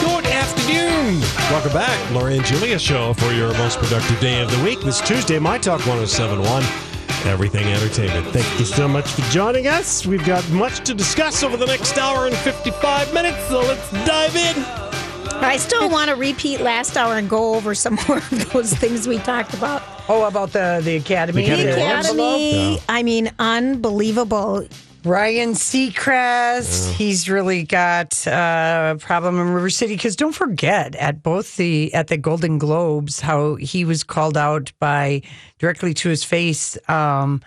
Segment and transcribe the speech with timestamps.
[0.00, 1.20] Good afternoon.
[1.50, 2.10] Welcome back.
[2.12, 4.80] Lori and Julia show for your most productive day of the week.
[4.80, 6.62] This Tuesday, My Talk 1071,
[7.30, 8.26] Everything Entertainment.
[8.28, 10.04] Thank you so much for joining us.
[10.06, 14.36] We've got much to discuss over the next hour and 55 minutes, so let's dive
[14.36, 14.56] in.
[15.42, 19.06] I still want to repeat last hour and go over some more of those things
[19.08, 19.82] we talked about.
[20.08, 21.44] Oh, about the the academy.
[21.46, 24.66] The Academy The Academy, I mean, unbelievable.
[25.04, 31.22] Ryan Seacrest, he's really got uh, a problem in River City because don't forget at
[31.22, 35.20] both the at the Golden Globes how he was called out by
[35.58, 37.42] directly to his face um,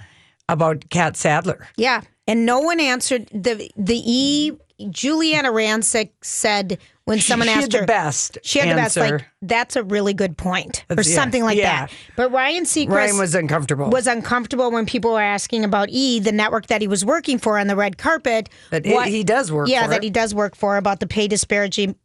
[0.47, 1.67] about Catt Sadler.
[1.77, 4.51] Yeah, and no one answered the the E.
[4.79, 8.97] Giuliana Rancic said when someone she asked had the her, best she had the best.
[8.97, 11.87] Like that's a really good point, or yeah, something like yeah.
[11.87, 11.91] that.
[12.15, 13.89] But Ryan Seacrest Ryan was uncomfortable.
[13.89, 17.57] was uncomfortable when people were asking about E, the network that he was working for
[17.57, 18.49] on the red carpet.
[18.71, 19.89] That he- he does work Yeah, for.
[19.91, 21.95] that he does work for about the pay disparity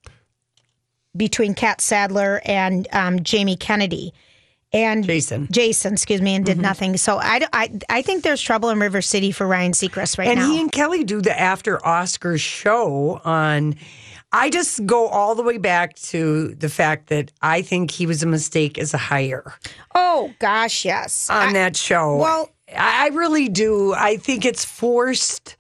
[1.17, 4.15] between Catt Sadler and um, Jamie Kennedy.
[4.73, 5.43] And Jason.
[5.45, 5.53] Mm-hmm.
[5.53, 6.97] Jason, excuse me, and did nothing.
[6.97, 10.41] So I, I, I think there's trouble in River City for Ryan Seacrest right and
[10.41, 10.49] now.
[10.51, 13.75] he and Kelly do the after Oscars show on.
[14.35, 18.23] I just go all the way back to the fact that I think he was
[18.23, 19.53] a mistake as a hire
[19.95, 21.29] oh gosh, yes.
[21.29, 22.17] on I- that show.
[22.17, 23.93] well- I I really do.
[23.93, 25.57] I think it's forced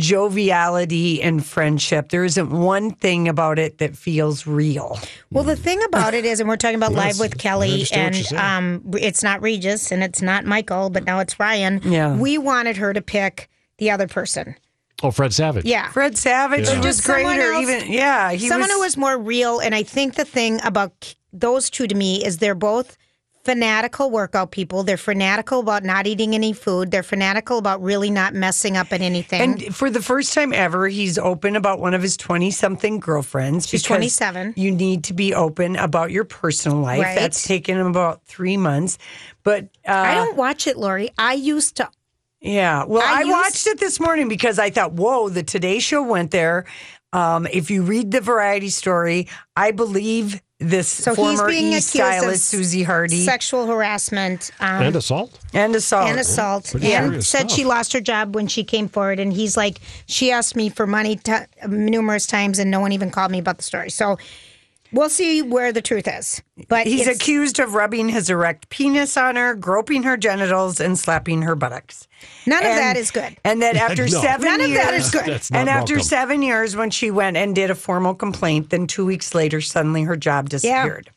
[0.00, 2.08] joviality and friendship.
[2.08, 4.98] There isn't one thing about it that feels real.
[5.30, 8.82] Well, the thing about it is, and we're talking about live with Kelly, and um,
[8.94, 11.80] it's not Regis and it's not Michael, but now it's Ryan.
[11.84, 12.16] Yeah.
[12.16, 14.54] we wanted her to pick the other person.
[15.02, 15.64] Oh, Fred Savage.
[15.64, 16.76] Yeah, Fred Savage Yeah.
[16.76, 17.52] was Just someone greater.
[17.52, 19.58] else- Even yeah, he someone was, who was more real.
[19.60, 22.98] And I think the thing about those two to me is they're both
[23.44, 24.82] fanatical workout people.
[24.82, 26.90] They're fanatical about not eating any food.
[26.90, 29.40] They're fanatical about really not messing up at anything.
[29.40, 33.66] And for the first time ever, he's open about one of his 20 something girlfriends.
[33.66, 34.54] She's 27.
[34.56, 37.02] You need to be open about your personal life.
[37.02, 37.18] Right.
[37.18, 38.98] That's taken him about three months.
[39.42, 41.10] But uh, I don't watch it, Lori.
[41.16, 41.88] I used to.
[42.40, 42.84] yeah.
[42.84, 46.02] Well, I I, used- watched it this morning because I thought, whoa, the Today Show
[46.02, 46.66] went there.
[47.12, 51.80] Um, if you read the variety story, I believe this So he's former being E
[51.80, 54.50] stylist of Suzie Hardy sexual harassment.
[54.60, 55.38] Um, And assault.
[55.54, 56.08] and assault.
[56.08, 57.50] and assault Pretty and said stuff.
[57.52, 60.86] she lost her job when she came forward and he's like she asked me for
[60.86, 61.32] money t-
[61.66, 64.18] numerous times and no one even called me about the story so
[64.92, 69.36] we'll see where the truth is but He's accused of rubbing his erect penis on
[69.36, 72.06] her, groping her genitals, and slapping her buttocks.
[72.46, 74.20] none of that is good And that after No.
[74.20, 75.26] seven None of years, that is good.
[75.26, 76.04] That's not and after welcome.
[76.08, 80.02] seven years, when she went and did a formal complaint, then two weeks later, suddenly
[80.02, 81.10] her job disappeared.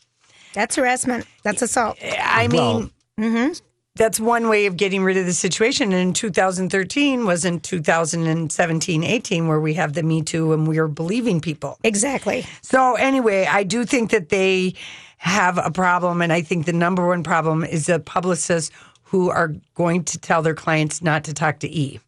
[0.53, 3.53] that's harassment that's assault I mean, Mm-hmm.
[3.95, 5.91] That's one way of getting rid of the situation.
[5.91, 10.79] And in 2013 was in 2017, 18, where we have the Me Too and we
[10.79, 11.77] are believing people.
[11.83, 14.73] exactly So anyway, I do think that they
[15.17, 18.71] have a problem, and I think the number one problem is the publicists
[19.03, 21.99] who are going to tell their clients not to talk to E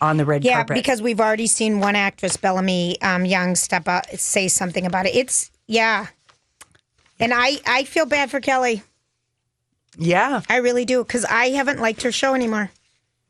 [0.00, 0.74] on the red yeah carpet.
[0.74, 5.14] because we've already seen one actress bellamy um, young step up say something about it
[5.14, 6.06] it's yeah
[7.18, 8.82] and i i feel bad for kelly
[9.98, 12.70] yeah, i really do because i haven't liked her show anymore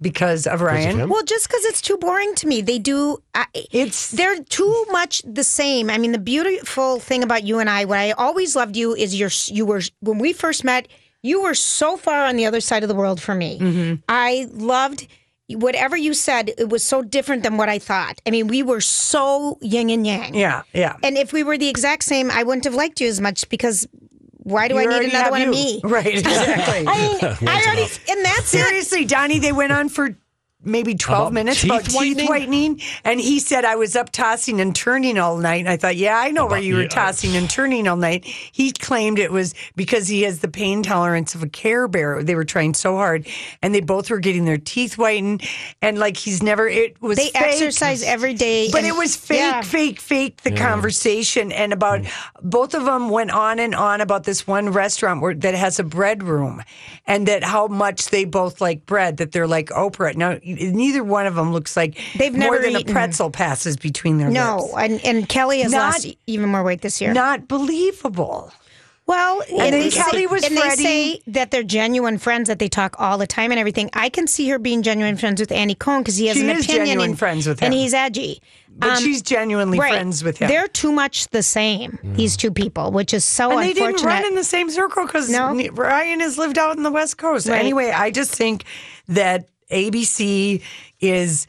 [0.00, 0.98] because of Ryan.
[0.98, 1.08] him?
[1.08, 2.60] Well, just because it's too boring to me.
[2.60, 3.16] They do.
[3.34, 5.88] I, It's- they're too much the same.
[5.88, 9.18] I mean, the beautiful thing about you and I, what I always loved you is
[9.18, 10.86] your you were when we first met.
[11.22, 13.58] You were so far on the other side of the world for me.
[13.58, 13.94] Mm-hmm.
[14.06, 15.06] I loved
[15.48, 16.50] whatever you said.
[16.58, 18.20] It was so different than what I thought.
[18.26, 20.34] I mean, we were so yin and yang.
[20.34, 20.96] Yeah, yeah.
[21.02, 23.88] And if we were the exact same, I wouldn't have liked you as much because
[24.46, 25.48] why do You I need another one you.
[25.48, 25.80] of me?
[25.82, 26.84] Right, exactly.
[26.86, 28.64] I mean, I already, and that's it.
[28.64, 30.16] Seriously, Donnie, they went on for
[30.66, 32.26] maybe 12 About minutes teeth about teeth whitening?
[32.28, 32.80] whitening.
[33.04, 35.60] And he said, I was up tossing and turning all night.
[35.60, 36.88] And I thought, yeah, I know where About- you were yeah.
[36.88, 38.24] tossing and turning all night.
[38.24, 42.22] He claimed it was because he has the pain tolerance of a Care Bear.
[42.22, 43.26] They were trying so hard.
[43.62, 45.42] And they both were getting their teeth whitened.
[45.80, 47.42] And like he's never, it was They fake.
[47.42, 48.68] exercise every day.
[48.70, 49.62] But and- it was fake, yeah.
[49.62, 51.52] fake, fake, the conversation.
[51.52, 52.10] And about mm.
[52.42, 55.84] both of them went on and on about this one restaurant where, that has a
[55.84, 56.62] bread room
[57.06, 60.14] and that how much they both like bread, that they're like Oprah.
[60.16, 62.90] Now, neither one of them looks like They've more never than eaten.
[62.90, 64.74] a pretzel passes between their No, lips.
[64.78, 67.12] and, and Kelly has Not- lost even more weight this year.
[67.12, 68.52] Not believable.
[69.06, 72.66] Well, and, they Kelly say, was and they say that they're genuine friends, that they
[72.68, 73.88] talk all the time and everything.
[73.92, 76.56] I can see her being genuine friends with Andy Cohen because he has She an
[76.58, 78.42] opinion and, friends with him, and he's edgy.
[78.78, 79.92] But Um, she's genuinely right.
[79.92, 80.48] friends with him.
[80.48, 82.00] They're too much the same.
[82.02, 83.96] These two people, which is so and they unfortunate.
[83.98, 85.54] didn't run in the same circle because No.
[85.54, 87.46] Ryan has lived out in the West Coast.
[87.48, 87.60] Right.
[87.60, 88.64] Anyway, I just think
[89.06, 90.62] that ABC
[91.00, 91.46] is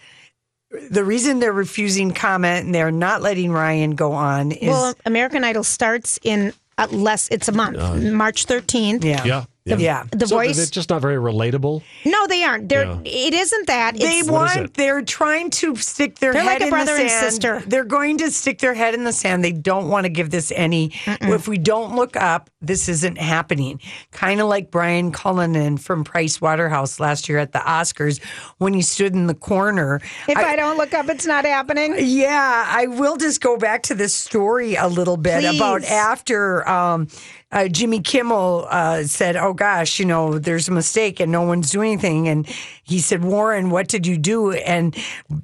[0.92, 5.44] the reason they're refusing comment and they're not letting Ryan go on is well, American
[5.44, 7.28] Idol starts in uh, less.
[7.30, 9.04] It's a month, March thirteenth.
[9.04, 9.24] yeah.
[9.24, 9.46] Yeah.
[9.68, 9.78] Yeah.
[9.78, 10.04] Yeah.
[10.12, 10.58] The So voice.
[10.58, 11.84] they're just not very relatable.
[12.06, 12.70] no, they aren't.
[12.70, 12.86] They're.
[12.86, 13.00] Yeah.
[13.06, 13.98] It isn't that.
[13.98, 14.58] They want.
[14.58, 14.74] it?
[14.76, 16.44] They're trying to stick their head.
[16.46, 17.64] They're head like a in brother the and sister.
[17.68, 19.44] They're going to stick their head in the sand.
[19.44, 20.92] They don't want to give this any.
[21.06, 23.80] If we don't look up, this isn't happening.
[24.12, 28.22] Kind of like Brian Cullinan from Price Waterhouse last year at the Oscars
[28.58, 30.00] when he stood in the corner.
[30.28, 31.96] if I, don't look up, it's not happening.
[32.00, 35.56] Yeah, I will just go back to this story a little bit Please.
[35.58, 37.08] about after um,
[37.52, 41.70] uh, Jimmy Kimmel uh, said, "Oh gosh, you know, there's a mistake and no one's
[41.70, 42.46] doing anything." And
[42.84, 44.96] he said, "Warren, what did you do?" And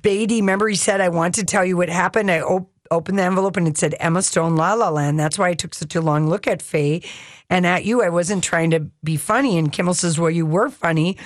[0.02, 3.24] Beatty, remember, he said, "I want to tell you what happened." I op- opened the
[3.24, 5.20] envelope and it said Emma Stone, La La Land.
[5.20, 7.02] That's why I took such a long look at Faye
[7.50, 8.04] and at you.
[8.04, 9.58] I wasn't trying to be funny.
[9.58, 11.18] And Kimmel says, "Well, you were funny."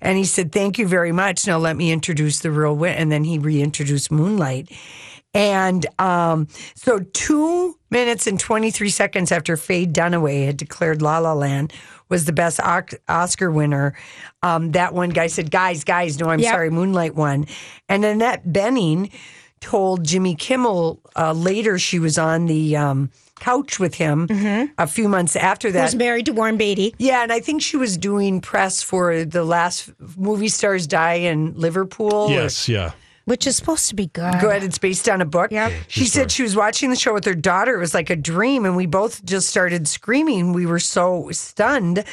[0.00, 1.46] And he said, Thank you very much.
[1.46, 2.94] Now let me introduce the real win.
[2.94, 4.70] And then he reintroduced Moonlight.
[5.34, 6.46] And um,
[6.76, 11.72] so, two minutes and 23 seconds after Faye Dunaway had declared La La Land
[12.08, 13.94] was the best Oc- Oscar winner,
[14.42, 16.52] um, that one guy said, Guys, guys, no, I'm Yep.
[16.52, 17.46] sorry, Moonlight won.
[17.88, 19.10] And Annette Bening
[19.60, 23.10] told Jimmy Kimmel uh, later she was on the um,
[23.40, 24.28] couch with him
[24.78, 26.94] a few months after Who's was married to Warren Beatty?
[26.98, 31.54] Yeah, and I think she was doing press for the last movie stars die in
[31.58, 32.12] Liverpool.
[32.12, 32.68] or- Yes.
[32.68, 32.92] Yeah.
[33.24, 34.38] Which is supposed to be good.
[34.38, 34.62] Good.
[34.62, 35.50] It's based on a book.
[35.50, 35.72] Yep.
[35.88, 37.74] She said she was watching the show with her daughter.
[37.74, 40.52] It was like a dream, and we both just started screaming.
[40.52, 42.04] We were so stunned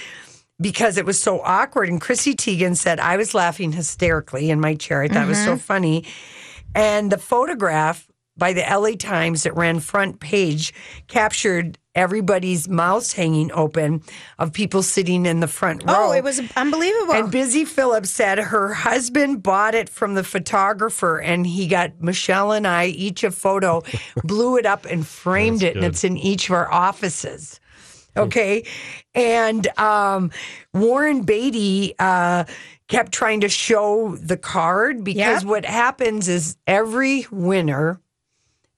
[0.62, 1.90] because it was so awkward.
[1.90, 5.02] And Chrissy Teigen said I was laughing hysterically in my chair.
[5.02, 5.58] I thought it was so mm-hmm.
[5.58, 6.06] funny.
[6.74, 8.08] And the photograph
[8.38, 10.74] by the LA Times that ran front page
[11.08, 14.02] captured everybody's mouths hanging open
[14.40, 16.10] of people sitting in the front row.
[16.10, 17.14] Oh, it was unbelievable.
[17.14, 22.52] And Busy Phillips said her husband bought it from the photographer and he got Michelle
[22.52, 23.84] and I each a photo,
[24.24, 27.60] blew it up and framed That's it, and it's in each of our offices.
[28.18, 28.66] Okay.
[29.16, 30.32] And um,
[30.74, 32.44] Warren Beatty uh,
[32.90, 35.50] kept trying to show the card because Yep.
[35.50, 38.02] what happens is every winner,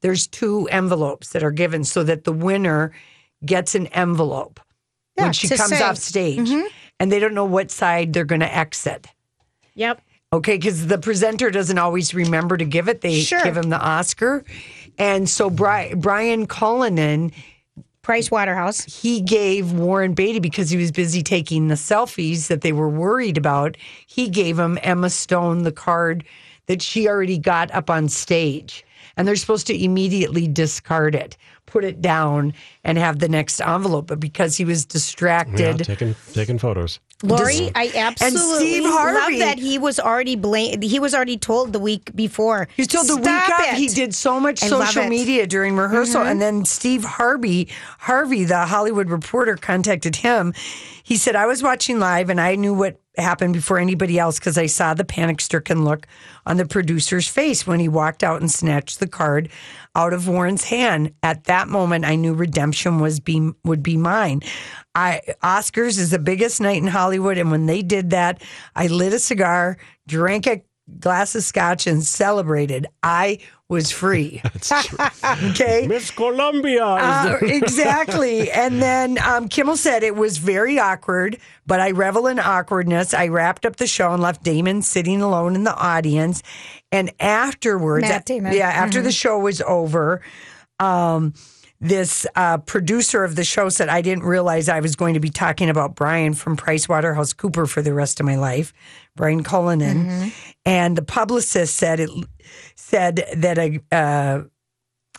[0.04, 2.92] there's two envelopes that are given so that the winner
[3.46, 4.60] gets an envelope
[5.18, 5.82] Yeah, when she comes say.
[5.82, 6.68] off stage mm-hmm.
[7.00, 9.08] and they don't know what side they're going to exit.
[9.74, 10.02] yep.
[10.32, 13.02] Okay, because the presenter doesn't always remember to give it.
[13.02, 13.44] They Sure.
[13.44, 14.44] give him the Oscar.
[14.98, 17.32] And so Bri- Brian Cullinan,
[18.02, 18.84] Price Waterhouse.
[18.84, 23.38] he gave Warren Beatty because he was busy taking the selfies that they were worried
[23.38, 23.78] about.
[24.08, 26.24] He gave him Emma Stone the card
[26.66, 28.84] that she already got up on stage.
[29.16, 32.54] And they're supposed to immediately discard it, put it down,
[32.84, 34.08] and have the next envelope.
[34.08, 34.94] But because he was Yeah.
[34.94, 37.00] distracted, Taking taking photos.
[37.26, 40.84] Lori, I absolutely Steve love Harvey- that he was already blamed.
[40.84, 42.68] He was already told the week before.
[42.76, 43.74] He's told the Stop week of.
[43.76, 43.78] it.
[43.78, 46.30] He did so much I social media during rehearsal, mm-hmm.
[46.32, 50.54] and then Steve Harvey, Harvey, the Hollywood reporter, contacted him.
[51.02, 54.58] He said, "I was watching live, and I knew what happened before anybody else because
[54.58, 56.08] I saw the panic-stricken look
[56.46, 59.50] on the producer's face when he walked out and snatched the card
[59.96, 61.14] out of Warren's hand.
[61.22, 64.42] At that moment, I knew redemption was be would be mine."
[64.96, 68.42] I Oscars is the biggest night in Hollywood, and when they did that,
[68.76, 69.78] I lit a cigar,
[70.08, 70.64] drank a
[71.00, 72.88] glass of scotch, and celebrated.
[73.02, 74.42] I was free.
[75.44, 75.88] okay.
[75.88, 76.86] Miss Colombia.
[76.86, 78.52] Uh, exactly.
[78.52, 83.14] And then um, Kimmel said it was very awkward, but I revel in awkwardness.
[83.14, 86.44] I wrapped up the show and left Damon sitting alone in the audience.
[86.92, 88.54] And afterwards, Matt Damon.
[88.54, 90.22] yeah, after the show was over,
[90.80, 91.34] um,
[91.84, 95.30] this uh, producer of the show said, I didn't realize I was going to be
[95.30, 98.74] talking about Brian from PricewaterhouseCooper for the rest of my life,
[99.18, 100.32] Brian Cullinan.
[100.66, 102.10] And the publicist said it
[102.76, 104.44] said that a uh,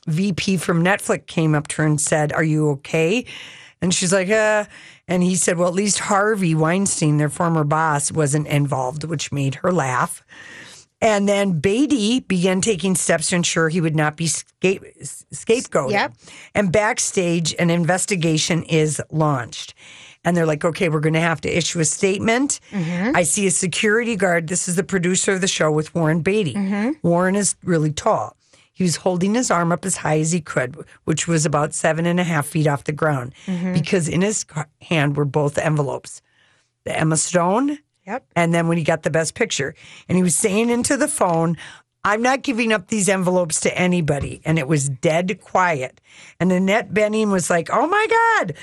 [0.06, 3.26] VP from Netflix came up to her and said, Are you okay?
[3.82, 4.64] And she's like, uh,
[5.06, 9.56] and he said, Well, at least Harvey Weinstein, their former boss, wasn't involved, which made
[9.56, 10.24] her laugh.
[11.04, 15.90] And then Beatty began taking steps to ensure he would not be scape, scapegoated.
[15.90, 16.14] Yep.
[16.54, 19.74] And backstage, an investigation is launched.
[20.24, 22.58] And they're like, okay, we're going to have to issue a statement.
[22.70, 23.14] Mm-hmm.
[23.14, 24.48] I see a security guard.
[24.48, 26.54] This is the producer of the show with Warren Beatty.
[26.54, 27.06] Mm-hmm.
[27.06, 28.34] Warren is really tall.
[28.72, 32.06] He was holding his arm up as high as he could, which was about seven
[32.06, 33.74] and a half feet off the ground, mm-hmm.
[33.74, 34.46] because in his
[34.80, 36.22] hand were both envelopes
[36.84, 38.26] the Emma Stone Yep.
[38.36, 39.74] and then when he got the best picture.
[40.08, 41.56] And he was saying into the phone,
[42.04, 44.42] I'm not giving up these envelopes to anybody.
[44.44, 46.00] And it was dead quiet.
[46.38, 48.54] And Annette Bening was like, Oh my God,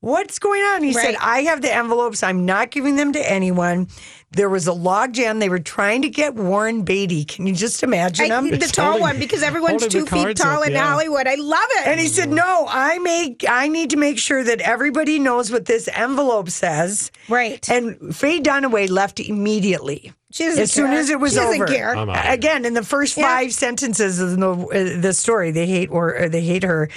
[0.00, 0.82] what's going on?
[0.84, 2.22] He said, I have the envelopes.
[2.22, 3.88] I'm not giving them to anyone.
[4.32, 5.38] There was a log jam.
[5.38, 7.24] They were trying to get Warren Beatty.
[7.24, 8.50] Can you just imagine I, him?
[8.50, 10.86] the tall holding- one because everyone's two feet tall up, in yeah.
[10.86, 11.26] Hollywood.
[11.26, 11.86] I love it.
[11.86, 13.44] And he said, "No, I make.
[13.48, 17.66] I need to make sure that everybody knows what this envelope says." Right.
[17.70, 20.12] And Faye Dunaway left immediately.
[20.30, 20.98] She doesn't as soon care.
[21.00, 21.72] as it was She doesn't over.
[21.72, 21.96] care.
[21.96, 22.30] I'm out.
[22.30, 23.24] Again, in the first Yeah.
[23.26, 26.90] five sentences of the, uh, the story, they hate or, or they hate her,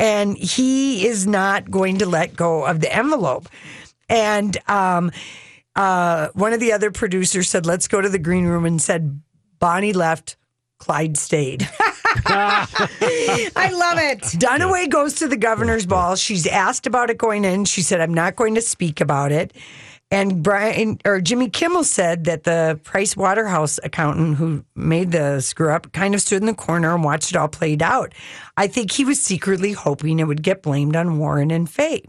[0.00, 3.48] and he is not going to let go of the envelope.
[4.08, 5.12] And um,
[5.76, 9.20] uh, one of the other producers said, "Let's go to the green room," and said,
[9.58, 10.36] "Bonnie left."
[10.78, 11.68] Clyde stayed.
[12.26, 14.20] I love it.
[14.36, 16.16] Dunaway goes to the governor's ball.
[16.16, 17.66] She's asked about it going in.
[17.66, 19.54] She said, I'm not going to speak about it.
[20.10, 25.72] And Brian or Jimmy Kimmel said that the Price Waterhouse accountant who made the screw
[25.72, 28.12] up kind of stood in the corner and watched it all played out.
[28.56, 32.04] I think he was secretly hoping it would get blamed on Warren and Faye.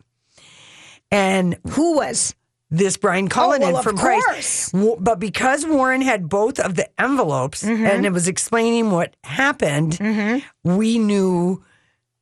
[1.11, 2.33] And Who was?
[2.73, 4.23] This Brian Cullinan well, of from course.
[4.71, 4.71] Price.
[4.99, 7.85] But because Warren had both of the envelopes Mm-hmm.
[7.85, 11.63] and it was explaining what happened, we knew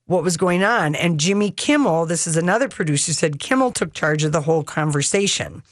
[0.07, 0.93] what was going on.
[0.95, 5.63] And Jimmy Kimmel, this is another producer, said Kimmel took charge of the whole conversation.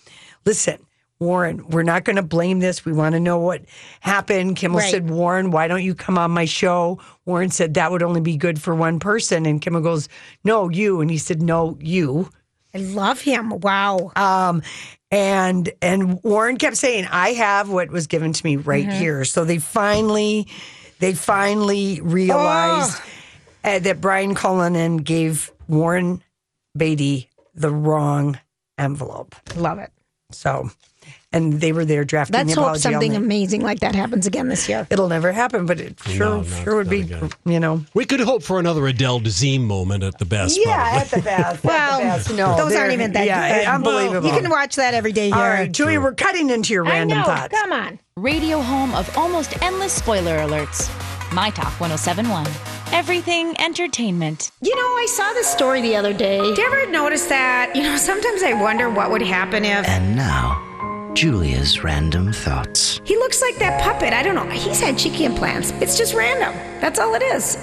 [0.45, 0.77] Listen,
[1.19, 2.85] Warren, we're not going to blame this.
[2.85, 3.63] We want to know what
[3.99, 4.55] happened.
[4.55, 4.89] Kimmel Right.
[4.91, 6.99] said, Warren, why don't you come on my show?
[7.25, 9.45] Warren said that would only be good for one person.
[9.45, 10.07] And Kimmel goes,
[10.45, 11.01] No, you.
[11.01, 12.29] And he said, No, you.
[12.73, 13.49] I love him.
[13.59, 14.11] Wow.
[14.15, 14.61] Um,
[15.11, 18.99] and and Warren kept saying, "I have what was given to me right Mm-hmm.
[18.99, 20.47] here." So they finally,
[20.99, 23.01] they finally realized
[23.63, 26.21] uh, that Brian Cullinan gave Warren
[26.77, 28.39] Beatty the wrong
[28.77, 29.35] envelope.
[29.55, 29.91] love it.
[30.31, 30.69] So,
[31.31, 32.81] and they were there drafting Let's the hope apology.
[32.81, 33.25] something all night.
[33.25, 34.87] amazing like that happens again this year.
[34.89, 37.01] It'll never happen, but it sure No, no, sure would be.
[37.01, 37.29] again.
[37.45, 37.85] You know.
[37.93, 40.59] We could hope for another Adele Dazeem moment at the best.
[40.59, 40.99] Yeah, probably.
[41.01, 41.63] at the best.
[41.63, 42.33] Well, the best.
[42.35, 43.67] no, those they're- aren't even that yeah, good.
[43.67, 44.27] unbelievable.
[44.29, 45.35] You can watch that every day here.
[45.35, 47.25] All right, Julia, we're cutting into your random I know.
[47.27, 47.59] thoughts.
[47.59, 47.99] Come on.
[48.17, 50.89] Radio home of almost endless spoiler alerts.
[51.31, 52.47] My Talk 1071.
[52.91, 54.51] Everything entertainment.
[54.61, 56.39] You know, I saw this story the other day.
[56.39, 57.71] Do you ever notice that?
[57.75, 60.59] You know, sometimes I wonder what would happen if And now,
[61.13, 63.01] Julia's random thoughts.
[63.03, 64.13] he looks like that puppet.
[64.13, 64.47] I don't know.
[64.49, 65.71] He's had cheeky implants.
[65.81, 66.53] It's just random.
[66.79, 67.57] That's all it is.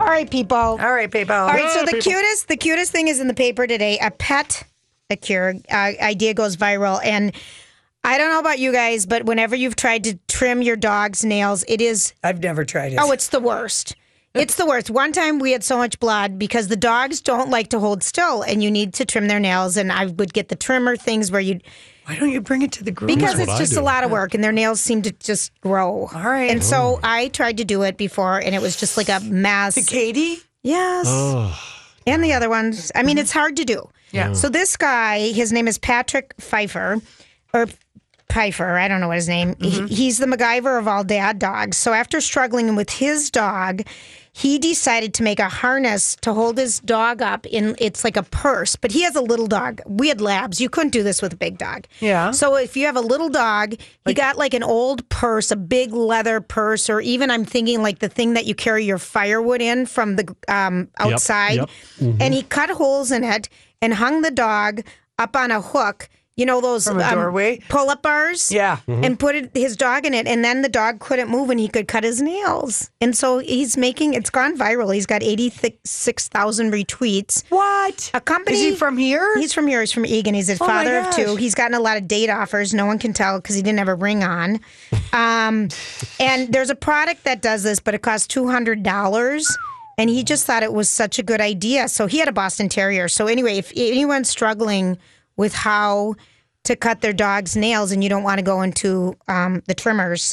[0.00, 0.56] All right, people.
[0.56, 1.34] All right, people.
[1.34, 3.98] All right, so the cutest, the cutest thing is in the paper today.
[4.02, 4.64] A pet,
[5.08, 7.32] a cure uh, idea goes viral, and
[8.02, 11.64] I don't know about you guys, but whenever you've tried to trim your dog's nails,
[11.68, 12.98] it is I've never tried it.
[13.00, 13.94] oh, it's the worst.
[14.34, 14.90] It's the worst.
[14.90, 18.42] One time we had so much blood because the dogs don't like to hold still,
[18.42, 19.76] and you need to trim their nails.
[19.76, 21.60] And I would get the trimmer things where you
[22.06, 23.08] Why don't you bring it to the group?
[23.14, 26.08] because it's just a lot of work, and their nails seem to just grow.
[26.12, 26.50] All right.
[26.50, 29.74] And so I tried to do it before, and it was just like a mass.
[29.76, 30.38] to Katie?
[30.64, 31.06] Yes.
[31.08, 31.56] Oh,
[32.06, 32.90] and the other ones.
[32.94, 33.88] I mean, it's hard to do.
[34.10, 34.32] Yeah.
[34.32, 36.98] So this guy, his name is Patrick Pfeiffer,
[37.52, 37.66] or
[38.34, 38.76] Pfeiffer.
[38.76, 39.54] I don't know what his name.
[39.60, 41.76] He, he's the MacGyver of all dad dogs.
[41.76, 43.82] So after struggling with his dog,
[44.32, 47.76] he decided to make a harness to hold his dog up in.
[47.78, 49.80] It's like a purse, but he has a little dog.
[49.86, 50.60] We had labs.
[50.60, 51.86] You couldn't do this with a big dog.
[52.00, 52.32] Yeah.
[52.32, 55.92] So if you have a little dog, he got like an old purse, a big
[55.92, 59.86] leather purse, or even I'm thinking like the thing that you carry your firewood in
[59.86, 61.58] from the um, outside.
[61.58, 61.70] yep.
[62.00, 63.48] And he cut holes in it
[63.80, 64.80] and hung the dog
[65.20, 67.60] up on a hook you know those From a doorway?
[67.68, 68.50] pull-up bars.
[68.50, 68.78] Yeah.
[68.88, 71.68] and put it, his dog in it, and then the dog couldn't move, and he
[71.68, 72.90] could cut his nails.
[73.00, 74.92] And so he's making it's gone viral.
[74.94, 75.52] He's got eighty
[75.84, 77.44] six thousand retweets.
[77.50, 78.10] What?
[78.14, 79.38] A company Is he from here?
[79.38, 79.80] He's from here.
[79.80, 80.34] He's from Eagan.
[80.34, 81.36] He's a Oh my father of two.
[81.36, 82.74] He's gotten a lot of date offers.
[82.74, 84.60] No one can tell because he didn't have a ring on.
[85.12, 85.68] Um,
[86.18, 89.56] and there's a product that does this, but it costs two hundred dollars.
[89.96, 91.88] And he just thought it was such a good idea.
[91.88, 93.06] So he had a Boston Terrier.
[93.06, 94.98] So anyway, if anyone's struggling
[95.36, 96.14] with how
[96.64, 100.32] to cut their dog's nails and you don't want to go into um, the trimmers,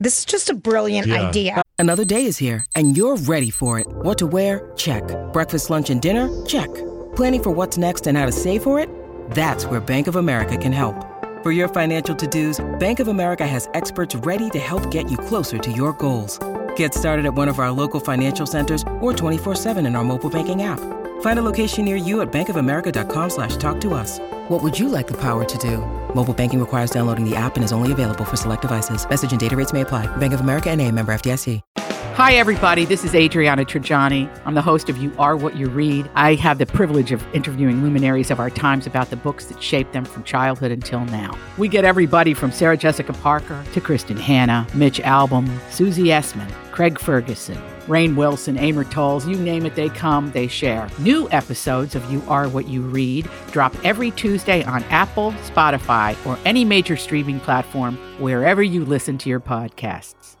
[0.00, 1.28] this is just a brilliant Yeah.
[1.28, 1.62] idea.
[1.78, 3.86] Another day is here, and you're ready for it.
[3.88, 4.70] What to wear?
[4.76, 5.02] Check.
[5.32, 6.28] Breakfast, lunch, and dinner?
[6.46, 6.72] Check.
[7.16, 8.88] Planning for what's next and how to save for it?
[9.30, 10.94] That's where Bank of America can help.
[11.42, 15.16] For your financial to dos, Bank of America has experts ready to help get you
[15.16, 16.38] closer to your goals.
[16.76, 20.62] Get started at one of our local financial centers or 24-7 in our mobile banking
[20.62, 20.80] app.
[21.24, 24.18] Find a location near you at bankofamerica.com slash talk to us.
[24.48, 25.78] What would you like the power to do?
[26.14, 29.08] Mobile banking requires downloading the app and is only available for select devices.
[29.08, 30.04] Message and data rates may apply.
[30.18, 31.62] Bank of America and a member FDIC.
[31.78, 32.84] Hi, everybody.
[32.84, 34.28] This is Adriana Trigiani.
[34.44, 36.10] I'm the host of You Are What You Read.
[36.14, 39.94] I have the privilege of interviewing luminaries of our times about the books that shaped
[39.94, 41.36] them from childhood until now.
[41.56, 46.98] We get everybody from Sarah Jessica Parker to Kristin Hannah, Mitch Albom, Susie Essman, Craig
[47.00, 50.88] Ferguson, Rainn Wilson, Amor Towles, you name it, they come, they share.
[50.98, 56.38] New episodes of You Are What You Read drop every Tuesday on Apple, Spotify, or
[56.44, 60.36] any major streaming platform wherever you listen to your podcasts.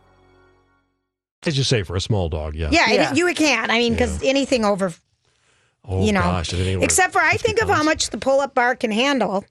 [1.46, 2.70] As you say, for a small dog, yeah.
[2.70, 3.14] Yeah, Yeah.
[3.14, 3.70] You can.
[3.70, 4.94] I mean, because anything over,
[5.86, 8.54] Oh you know, gosh, anything except for I 50 think of how much the pull-up
[8.54, 9.44] bar can handle.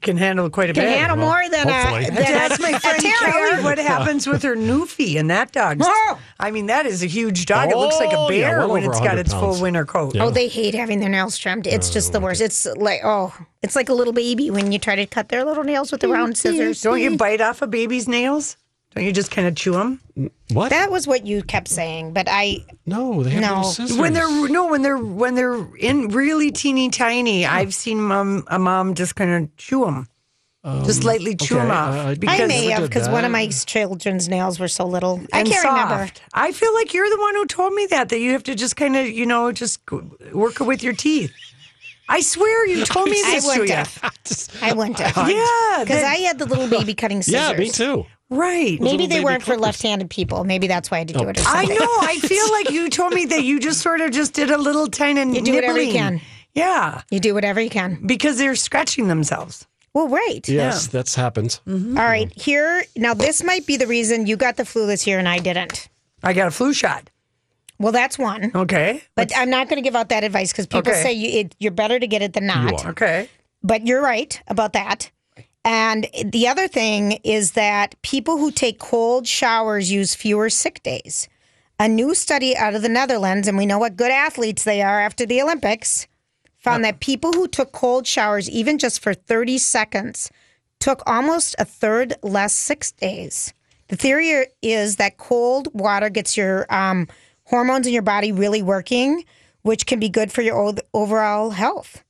[0.00, 0.98] Can handle quite a Can bit.
[0.98, 2.04] handle well, more than a, hopefully.
[2.06, 3.50] than That's my a friend terrier.
[3.50, 3.64] Kelly.
[3.64, 5.78] What happens with her Newfie and that dog?
[5.82, 6.18] Oh.
[6.40, 7.70] I mean, that is a huge dog.
[7.70, 9.84] it looks like a Oh, yeah, bear well when it's got 100 its full winter
[9.84, 10.14] coat.
[10.14, 10.24] Yeah.
[10.24, 11.66] Oh, they hate having their nails trimmed.
[11.66, 12.40] It's just the oh, worst.
[12.40, 15.64] It's like oh, it's like a little baby when you try to cut their little
[15.64, 16.82] nails with the round scissors.
[16.82, 18.56] Don't you bite off a baby's nails?
[18.94, 20.00] Don't you just kind of chew them?
[20.52, 20.70] What?
[20.70, 23.48] That was what you kept saying, but I no, they have No.
[23.56, 23.96] little scissors.
[23.98, 28.58] When they're no, when they're when they're in really teeny tiny, I've seen mom a
[28.58, 30.06] mom just kind of chew them,
[30.84, 31.94] just lightly chew okay, them off.
[31.94, 35.20] uh, I- I may have because one of my children's nails were so little.
[35.32, 35.82] I and can't soft.
[35.82, 36.12] remember.
[36.32, 38.76] I feel like you're the one who told me that that you have to just
[38.76, 41.32] kind of you know just go- work it with your teeth.
[42.08, 43.76] I swear you told me I this, wouldn't Julia.
[43.76, 44.12] have.
[44.62, 45.16] I wouldn't have.
[45.28, 47.40] Yeah, Because that- I had the little baby cutting scissors.
[47.50, 48.06] yeah, me too.
[48.30, 48.80] Right.
[48.80, 50.44] Maybe they weren't for left-handed people.
[50.44, 51.28] Maybe that's why I had to do oh.
[51.28, 51.40] it.
[51.40, 51.76] Or I know.
[51.80, 54.86] I feel like you told me that you just sort of just did a little
[54.88, 56.18] tiny You do whatever you nibbling.
[56.18, 56.20] can.
[56.54, 57.98] Yeah, You do whatever you can.
[58.06, 59.66] because they're scratching themselves.
[59.92, 60.48] Well, right.
[60.48, 61.60] Yes, that's happened.
[61.66, 61.98] Mm-hmm.
[61.98, 62.32] All right.
[62.40, 65.38] Here now, this might be the reason you got the flu this year and I
[65.38, 65.88] didn't.
[66.22, 67.10] I got a flu shot.
[67.78, 68.50] Well, that's one.
[68.54, 69.02] Okay.
[69.16, 71.02] But I'm not going to give out that advice because people Okay.
[71.02, 72.84] say you, it, you're better to get it than not.
[72.84, 72.90] are.
[72.92, 73.28] Okay.
[73.62, 75.10] But you're right about that.
[75.64, 81.28] And the other thing is that people who take cold showers use fewer sick days.
[81.80, 85.00] A new study out of the Netherlands, and we know what good athletes they are
[85.00, 86.06] after the Olympics,
[86.58, 90.30] found that people who took cold showers, even just for 30 seconds,
[90.78, 93.52] took almost a third less sick days.
[93.88, 97.08] The theory is that cold water gets your um,
[97.44, 99.24] hormones in your body really working,
[99.62, 102.03] which can be good for your overall health.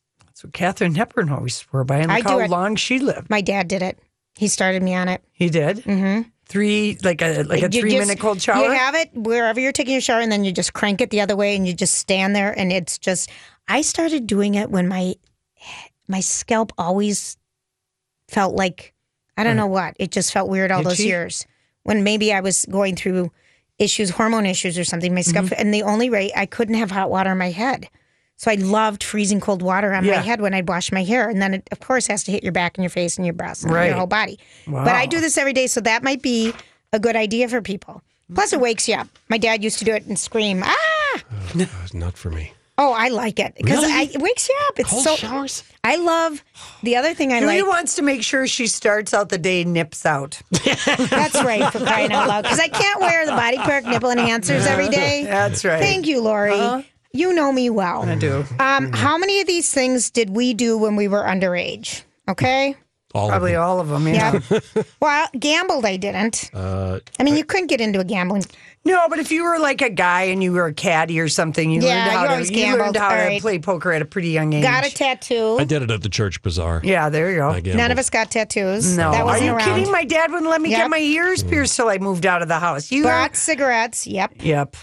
[0.44, 2.50] That's what Katharine Hepburn always swore by, and I look do how it.
[2.50, 3.30] long she lived.
[3.30, 3.98] My dad did it.
[4.36, 5.22] He started me on it.
[5.32, 5.78] He did.
[5.78, 6.28] Mm-hmm.
[6.46, 8.62] Three, like a like a You three just- minute cold shower.
[8.64, 11.20] You have it wherever you're taking your shower, and then you just crank it the
[11.20, 13.30] other way, and you just stand there, and it's just.
[13.66, 15.14] I started doing it when my
[16.08, 17.38] my scalp always
[18.28, 18.92] felt like
[19.36, 19.96] I don't know what.
[19.98, 21.08] It just felt weird all those Itchy?
[21.08, 21.46] years
[21.84, 23.30] when maybe I was going through
[23.78, 25.14] issues, hormone issues or something.
[25.14, 25.54] My scalp, Mm-hmm.
[25.60, 27.88] and the only way I couldn't have hot water on my head.
[28.44, 31.40] So I loved freezing cold water on my head when I'd wash my hair, and
[31.40, 33.64] then it, of course, has to hit your back and your face and your breasts
[33.64, 33.86] and Right.
[33.86, 34.38] your whole body.
[34.66, 36.52] But I do this every day, so that might be
[36.92, 38.02] a good idea for people.
[38.34, 39.08] Plus, it wakes you up.
[39.30, 41.22] My dad used to do it and scream, "Ah!"
[41.58, 42.52] Uh, not for me.
[42.76, 44.10] Oh, I like it because Really?
[44.12, 44.78] it wakes you up.
[44.78, 45.16] It's Cold so.
[45.16, 45.62] showers?
[45.82, 46.42] I love
[46.82, 47.70] the other thing I Julia like.
[47.72, 50.42] wants to make sure she starts out the day nips out.
[50.50, 54.66] That's right for crying out loud because I can't wear the body perk nipple enhancers
[54.66, 55.24] every day.
[55.24, 55.80] That's right.
[55.80, 56.84] Thank you, Lori.
[57.14, 58.02] You know me well.
[58.02, 58.44] I do.
[58.58, 62.02] Um, how many of these things did we do when we were underage?
[62.28, 62.74] Okay.
[63.14, 64.08] All Probably of all of them.
[64.08, 64.40] Yeah.
[64.50, 64.82] Yeah.
[65.00, 66.50] well, gambled I didn't.
[66.52, 68.44] Uh, I mean, you couldn't get into a gambling.
[68.84, 71.70] No, but if you were like a guy and you were a caddy or something,
[71.70, 72.96] you Yeah, learned how you to always you learned gambled.
[72.96, 73.40] how All to right.
[73.40, 74.64] play poker at a pretty young age.
[74.64, 75.56] Got a tattoo.
[75.60, 76.80] I did it at the church bazaar.
[76.82, 77.50] Yeah, there you go.
[77.50, 77.76] I gambled.
[77.76, 78.96] None of us got tattoos.
[78.96, 79.76] No, that are wasn't you around.
[79.76, 79.92] kidding?
[79.92, 80.78] My dad wouldn't let me Yep.
[80.80, 82.90] get my ears pierced till I moved out of the house.
[82.90, 84.08] You Bought cigarettes.
[84.08, 84.32] Yep.
[84.42, 84.74] Yep.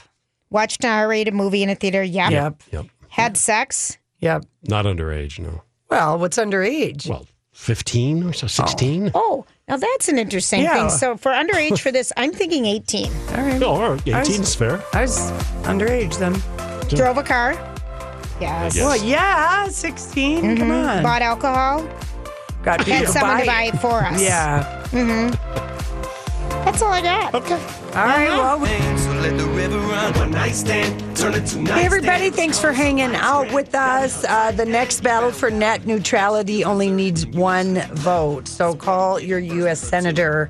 [0.52, 2.04] Watched an R-rated movie in a theater.
[2.04, 2.32] Yep.
[2.32, 2.64] Yep.
[2.72, 2.86] Yep.
[3.10, 3.98] Had sex.
[4.20, 4.46] Yep.
[4.64, 5.64] Not underage, no.
[5.90, 7.10] Well, what's underage?
[7.10, 9.12] Well, 15 or so, 16?
[9.16, 10.74] Oh, now that's an interesting Yeah.
[10.74, 10.90] thing.
[10.90, 13.12] So for underage for this, I'm thinking 18.
[13.12, 13.64] All right.
[13.64, 14.08] Oh, all right.
[14.08, 14.84] 18 is fair.
[14.94, 15.32] I was
[15.64, 16.34] underage then.
[16.90, 17.54] Drove a car.
[18.42, 18.76] Yes.
[18.76, 18.78] Yes.
[18.78, 20.42] Well, yeah, 16.
[20.42, 20.72] Come mm-hmm.
[20.72, 21.04] on.
[21.04, 21.88] Bought alcohol.
[22.64, 23.74] Got people Had to someone buy to buy it.
[23.76, 24.22] it for us.
[24.22, 24.84] Yeah.
[24.92, 25.81] Mm-hmm.
[26.66, 27.34] That's all I got.
[27.34, 27.54] Okay.
[27.56, 28.30] All right.
[28.30, 30.14] Well, we- So let the river run.
[30.14, 34.24] One night stand, turn it to night Hey, everybody, thanks for hanging out with us.
[34.24, 38.48] Uh, the next battle for net neutrality only needs one vote.
[38.48, 39.80] So call your U.S.
[39.80, 40.50] Senator,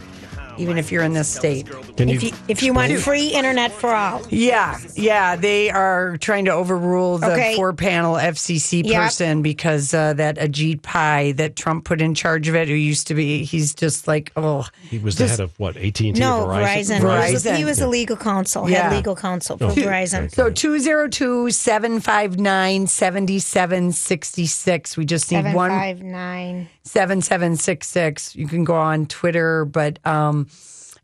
[0.61, 1.67] even if you're in this state.
[1.97, 4.21] Can If you, if you want free internet for all.
[4.29, 7.55] Yeah, yeah, they are trying to overrule the Okay.
[7.55, 9.01] four panel FCC Yep.
[9.01, 13.07] person because uh, that Ajit Pai that Trump put in charge of it, who used
[13.07, 16.53] to be, he's just like, oh, He was the head of what, AT&T No, or
[16.53, 16.99] Verizon.
[16.99, 17.27] Verizon?
[17.27, 17.55] He was, Verizon.
[17.57, 18.89] he was a legal counsel, Yeah.
[18.89, 19.69] had legal counsel for Oh.
[19.73, 20.33] Verizon.
[20.33, 24.97] So 202 759 7766.
[24.97, 26.67] We just need Seven one five nine.
[26.83, 28.35] 7766.
[28.35, 30.47] You can go on Twitter, but um,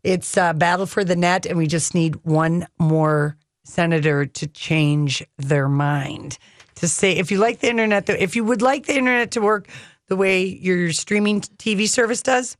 [0.02, 5.24] it's a Battle for the Net, and we just need one more senator to change
[5.36, 6.38] their mind.
[6.76, 9.68] To say, if you like the internet, if you would like the internet to work
[10.06, 12.56] the way your streaming TV service does,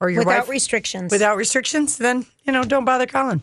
[0.00, 1.12] or your Without wife, restrictions.
[1.12, 3.42] without restrictions, then, you know, don't bother calling.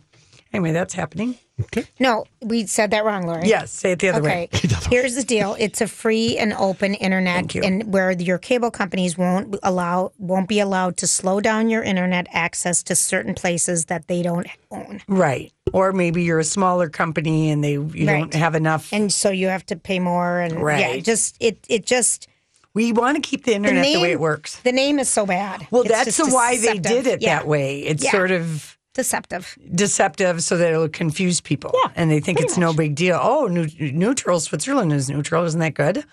[0.55, 1.37] Anyway, that's happening.
[1.59, 1.85] Okay.
[1.99, 3.47] No, we said that wrong, Lori.
[3.47, 4.49] Yes, say it the other Okay.
[4.53, 4.59] way.
[4.89, 5.55] Here's the deal.
[5.59, 10.59] It's a free and open internet and where your cable companies won't allow won't be
[10.59, 15.01] allowed to slow down your internet access to certain places that they don't own.
[15.07, 15.51] Right.
[15.73, 18.91] Or maybe you're a smaller company and they you don't have enough.
[18.93, 21.03] And so you have to pay more and yeah, Right.
[21.03, 22.27] just it it just
[22.73, 24.57] we want to keep the internet the, way it works.
[24.57, 25.65] the name is so bad.
[25.71, 27.37] Well, It's that's just the why they did it Yeah.
[27.39, 27.79] that way.
[27.79, 28.11] It's Yeah.
[28.11, 29.55] sort of Deceptive.
[29.75, 31.71] deceptive so that it'll confuse people.
[31.83, 33.19] Yeah, and they think pretty it's no big deal.
[33.21, 34.39] Oh, neu- neutral.
[34.39, 35.43] Switzerland is neutral.
[35.45, 36.03] Isn't that good?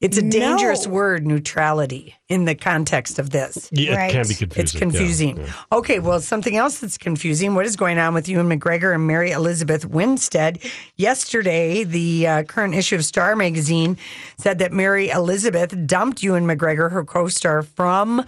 [0.00, 0.92] It's a dangerous No.
[0.94, 3.68] word, neutrality, in the context of this.
[3.70, 4.08] Yeah, Right.
[4.08, 4.62] it can be confusing.
[4.62, 5.36] It's yeah, confusing.
[5.36, 5.52] yeah.
[5.72, 7.54] Okay, well, something else that's confusing.
[7.54, 10.58] What is going on with Ewan McGregor and Mary Elizabeth Winstead?
[10.96, 13.98] Yesterday, the uh, current issue of Star magazine
[14.38, 18.24] said that Mary Elizabeth dumped Ewan McGregor, her co star, from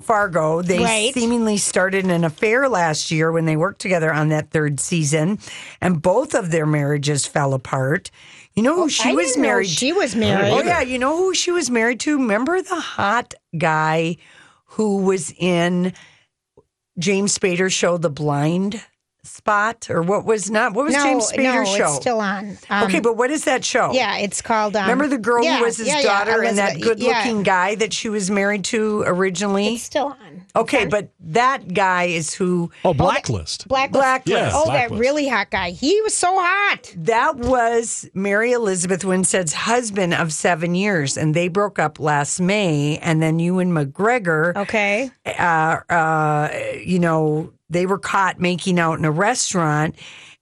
[0.00, 0.62] Fargo.
[0.62, 1.12] They Right.
[1.14, 5.38] seemingly started an affair last year when they worked together on that third season,
[5.80, 8.10] and both of their marriages fell apart.
[8.54, 10.52] You know who oh, she I was married She was oh, married.
[10.52, 12.16] Oh yeah, you know who she was married to?
[12.18, 14.16] Remember the hot guy
[14.72, 15.92] who was in
[16.98, 18.82] James Spader's show The Blind
[19.28, 21.84] Spot or what was not what was no, James Spader's no, show?
[21.86, 22.58] it's still on.
[22.70, 23.92] Um, okay, but what is that show?
[23.92, 24.74] yeah, it's called.
[24.76, 27.42] Um, Remember the girl yeah, who was his yeah, yeah, daughter and that good-looking yeah,
[27.42, 29.74] guy that she was married to originally?
[29.74, 30.46] It's still on.
[30.56, 33.68] okay, but that guy is who Oh, Blacklist.
[33.68, 33.92] Blacklist.
[33.92, 34.26] Blacklist.
[34.28, 34.90] Yeah, oh, Blacklist.
[34.94, 35.70] that really hot guy.
[35.70, 36.92] He was so hot.
[36.96, 42.98] That was Mary Elizabeth Winstead's husband of seven years, and they broke up last May.
[42.98, 45.10] And then Ewan McGregor, Okay.
[45.26, 46.50] uh, uh,
[46.84, 49.96] you know, they were caught making out in a restaurant.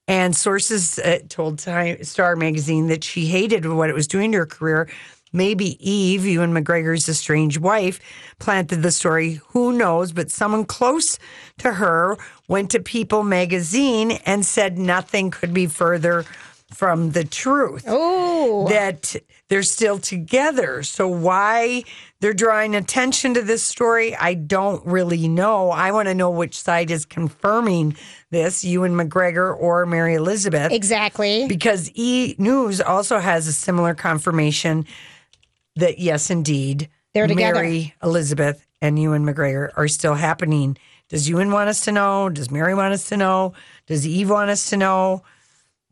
[0.09, 4.39] And sources uh, told Time, Star magazine that she hated what it was doing to
[4.39, 4.89] her career.
[5.33, 7.99] Maybe Eve, Ewan McGregor's estranged wife,
[8.39, 9.41] planted the story.
[9.49, 10.13] Who knows?
[10.13, 11.19] But someone close
[11.59, 12.17] to her
[12.49, 16.25] went to People magazine and said nothing could be further
[16.73, 19.17] from the truth Oh, that
[19.49, 20.83] they're still together.
[20.83, 21.85] So why
[22.21, 25.71] they're drawing attention to this story, I don't really know.
[25.71, 27.97] I want to know which side is confirming
[28.31, 30.73] this, Ewan McGregor or Mary Elizabeth.
[30.73, 31.47] exactly.
[31.47, 34.87] Because E News also has a similar confirmation
[35.77, 37.55] that yes, indeed, They're together.
[37.63, 40.79] Mary Elizabeth and Ewan McGregor are still happening.
[41.09, 42.29] Does Ewan want us to know?
[42.31, 43.53] Does Mary want us to know?
[43.87, 45.23] Does Eve want us to know?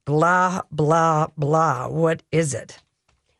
[0.06, 1.88] Blah blah blah.
[1.88, 2.78] What is it?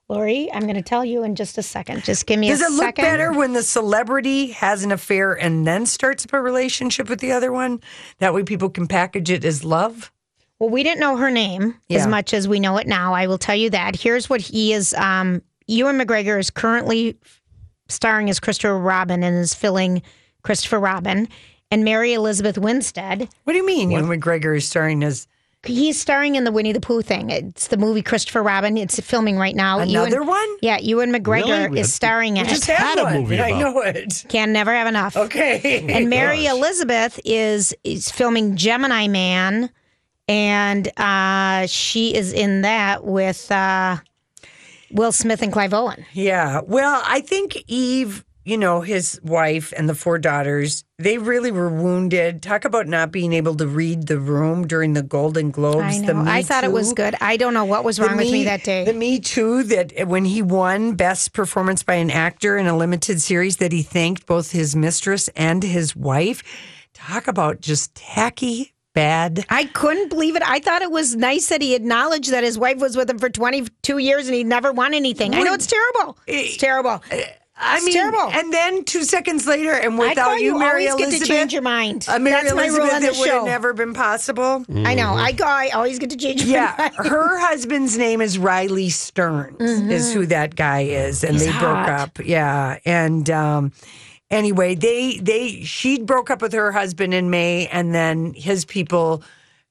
[0.09, 2.05] Lori, I'm going to tell you in just a second.
[2.05, 3.05] Just give me a Does a it look second.
[3.05, 7.33] better when the celebrity has an affair and then starts up a relationship with the
[7.33, 7.81] other one?
[8.19, 10.13] That way people can package it as love?
[10.59, 12.01] Well, we didn't know her name Yeah.
[12.01, 13.15] as much as we know it now.
[13.15, 13.97] I will tell you that.
[13.97, 14.93] Here's what he is.
[14.95, 17.17] Um, Ewan McGregor is currently
[17.89, 20.03] starring as Christopher Robin and is filling
[20.43, 21.29] Christopher Robin.
[21.71, 25.27] And Mary Elizabeth Winstead, What do you mean Ewan McGregor is starring as
[25.65, 27.31] he's starring in the Winnie the Pooh thing.
[27.31, 28.77] It's the movie Christopher Robin.
[28.77, 29.79] It's filming right now.
[29.81, 30.57] another Ewan, one?
[30.63, 31.81] Yeah, Ewan McGregor Really?
[31.81, 32.49] is starring in it.
[32.49, 34.25] just had a movie I know it.
[34.29, 35.17] Can never have enough.
[35.17, 35.87] Okay.
[35.95, 36.53] And Mary Gosh.
[36.53, 39.71] Elizabeth is is filming Gemini Man,
[40.29, 43.97] and uh, she is in that with uh,
[44.91, 46.05] Will Smith and Clive Owen.
[46.13, 46.61] Yeah.
[46.67, 51.71] Well, I think Eve you know, his wife and the four daughters, they really were
[51.71, 52.43] wounded.
[52.43, 55.97] Talk about not being able to read the room during the Golden Globes.
[55.97, 56.23] I the know.
[56.25, 57.15] Me I thought it was good.
[57.21, 58.85] I don't know what was wrong with me that day.
[58.85, 63.21] The Me Too that when he won Best Performance by an Actor in a Limited
[63.23, 66.43] Series, that he thanked both his mistress and his wife.
[66.93, 69.47] Talk about just tacky, bad.
[69.49, 70.43] I couldn't believe it.
[70.43, 73.31] I thought it was nice that he acknowledged that his wife was with him for
[73.31, 75.35] 22 years and he never won anything.
[75.35, 76.19] I know it's terrible.
[76.27, 77.03] It's terrible.
[77.11, 77.17] Uh,
[77.57, 78.19] I It's mean, terrible.
[78.33, 81.63] and then two seconds later, and without you, you Mary always get to change your
[81.63, 82.05] mind.
[82.09, 84.65] Uh, Mary That's my rule Elizabeth, on the it would have never been possible.
[84.75, 85.13] I know.
[85.15, 86.95] I, go, I always get to change my Yeah, mind.
[86.97, 91.87] her husband's name is Riley Stearns, is who that guy is, and He's they broke
[91.89, 92.19] up.
[92.25, 93.73] Yeah, and um,
[94.33, 99.23] anyway, they they she broke up with her husband in May, and then his people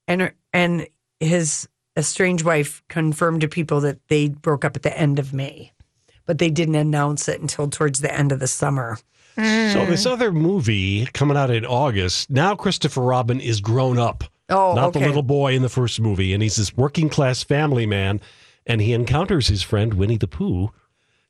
[0.07, 0.87] and her- and
[1.19, 1.67] his
[1.97, 5.72] estranged wife confirmed to people that they broke up at the end of May,
[6.25, 8.97] but they didn't announce it until towards the end of the summer.
[9.35, 12.29] So this other movie coming out in August.
[12.29, 14.23] Now Christopher Robin is grown up.
[14.49, 14.99] Oh, not okay.
[14.99, 18.21] the little boy in the first movie, and he's this working class family man,
[18.67, 20.69] and he encounters his friend Winnie the Pooh,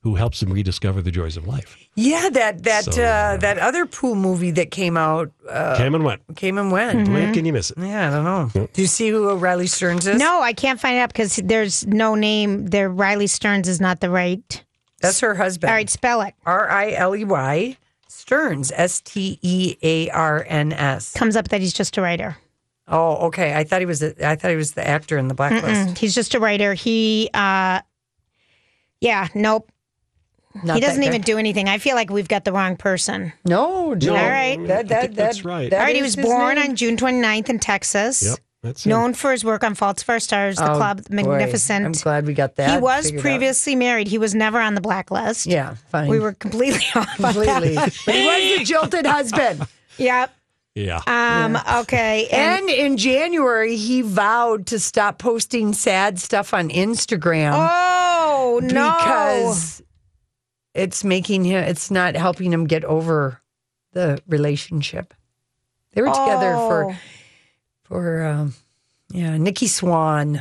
[0.02, 1.78] who helps him rediscover the joys of life.
[1.94, 6.04] Yeah, that that So, uh, that other Pooh movie that came out uh, Came and
[6.04, 6.20] went.
[6.36, 7.08] came and went.
[7.08, 7.78] When can you miss it?
[7.78, 8.68] Yeah, I don't know.
[8.74, 10.18] Do you see who Riley Stearns is?
[10.18, 12.66] No, I can't find it out because there's no name.
[12.66, 14.62] There, Riley Stearns is not the right.
[15.00, 15.70] That's her husband.
[15.70, 16.34] All right, spell it.
[16.46, 17.76] R I L E Y
[18.08, 18.72] Stearns.
[18.74, 21.12] S T E A R N S.
[21.12, 22.36] Comes up that he's just a writer.
[22.86, 23.54] Oh, okay.
[23.54, 24.02] I thought he was.
[24.02, 25.64] A, I thought he was the actor in the blacklist.
[25.90, 26.74] Mm, He's just a writer.
[26.74, 27.80] He, uh,
[29.00, 29.70] yeah, nope.
[30.62, 31.68] Not he doesn't even do anything.
[31.68, 33.32] I feel like we've got the wrong person.
[33.44, 34.14] No, Joe.
[34.14, 34.56] All right.
[34.68, 35.68] That, that, think that's right.
[35.70, 36.70] that All right, he was born name.
[36.70, 38.22] on June 29th in Texas.
[38.22, 38.90] Yep, that's him.
[38.90, 41.14] Known for his work on Faults of Our Stars, The Oh, Club, boy.
[41.14, 41.84] Magnificent.
[41.86, 42.70] I'm glad we got that.
[42.70, 43.22] he was figured out.
[43.22, 44.08] previously married.
[44.08, 45.46] He was never on the blacklist.
[45.46, 46.08] Yeah, fine.
[46.08, 47.74] We were completely off on completely.
[47.76, 47.96] that.
[48.04, 49.66] but he was the jilted husband.
[49.98, 50.34] Yep.
[50.74, 51.00] Yeah.
[51.06, 52.26] Um, Okay.
[52.32, 57.52] And, And in January, he vowed to stop posting sad stuff on Instagram.
[57.54, 58.70] oh, no.
[58.98, 59.82] because
[60.74, 63.40] it's making him it's not helping him get over
[63.92, 65.14] the relationship
[65.92, 66.68] they were together Oh.
[66.68, 66.98] for
[67.90, 68.54] um
[69.10, 70.40] yeah nikki swan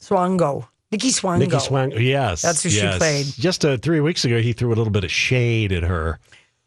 [0.00, 1.90] swango nikki swango Nikki Swan.
[1.90, 2.42] Yes.
[2.42, 3.26] That's who she played.
[3.26, 6.18] Just uh, three weeks ago, he threw a little bit of shade at her.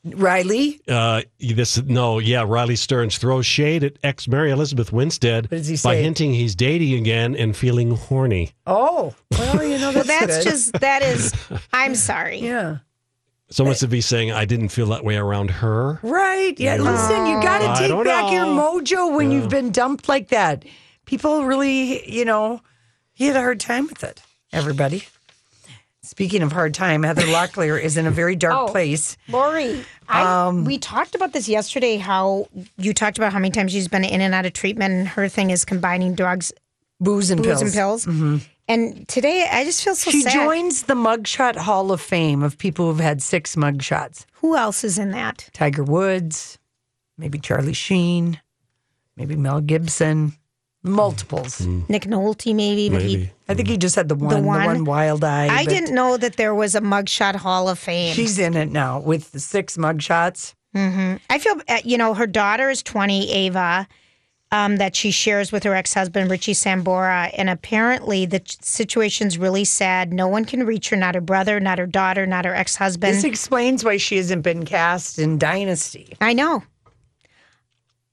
[0.03, 2.43] riley Uh, this no, yeah.
[2.47, 7.35] Riley Stearns throws shade at ex Mary Elizabeth Winstead he by hinting he's dating again
[7.35, 8.51] and feeling horny.
[8.65, 10.49] oh well you know Well, that's, that's good.
[10.49, 11.33] just, that is,
[11.73, 12.39] I'm sorry.
[12.39, 12.77] yeah
[13.51, 15.99] So much of he's saying I didn't feel that way around her.
[16.03, 18.79] right yeah listen you got I to take don't back your know.
[18.79, 20.65] mojo when you've been dumped like that
[21.05, 22.61] people really you know
[23.13, 24.21] he had a hard time with it
[24.53, 25.03] everybody
[26.03, 28.67] Speaking of hard time, Heather Locklear is in a very dark Oh.
[28.71, 29.15] place.
[29.29, 31.95] Lori, I, Um, we talked about this yesterday.
[31.97, 35.07] How you talked about how many times she's been in and out of treatment, and
[35.07, 36.51] her thing is combining drugs,
[36.99, 38.05] Booze and booze pills.
[38.05, 38.23] Mm-hmm.
[38.23, 38.47] and pills.
[38.71, 40.31] And today, I just feel so She sad.
[40.31, 44.25] joins the Mugshot Hall of Fame of people who've had six mugshots.
[44.35, 45.49] Who else is in that?
[45.51, 46.57] Tiger Woods,
[47.17, 48.39] maybe Charlie Sheen,
[49.17, 50.31] maybe Mel Gibson,
[50.83, 51.59] multiples.
[51.89, 52.87] Nick Nolte, maybe.
[52.89, 54.85] But he, I think he just had the one, the one, one?
[54.85, 55.49] wild eye.
[55.53, 58.13] I didn't know that there was a mugshot Hall of Fame.
[58.13, 60.53] She's in it now with the six mugshots.
[60.73, 63.85] I feel, uh, you know, her daughter is 20, Ava,
[64.51, 67.33] um, that she shares with her ex husband, Richie Sambora.
[67.37, 70.11] And apparently the situation's really sad.
[70.11, 73.15] No one can reach her, not her brother, not her daughter, not her ex husband.
[73.15, 76.15] This explains why she hasn't been cast in Dynasty.
[76.19, 76.63] I know.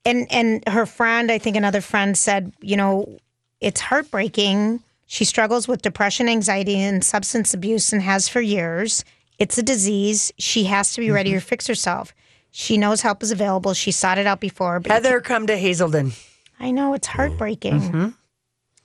[0.05, 3.19] And and her friend, I think another friend said, you know,
[3.61, 4.81] it's heartbreaking.
[5.07, 9.05] She struggles with depression, anxiety, and substance abuse and has for years.
[9.39, 10.33] It's a disease.
[10.39, 12.15] She has to be ready to fix herself.
[12.51, 13.75] She knows help is available.
[13.75, 14.81] She sought it out before.
[14.81, 16.13] But Heather, come to Hazelden.
[16.61, 17.81] I know it's heartbreaking.
[17.81, 18.09] Mm-hmm.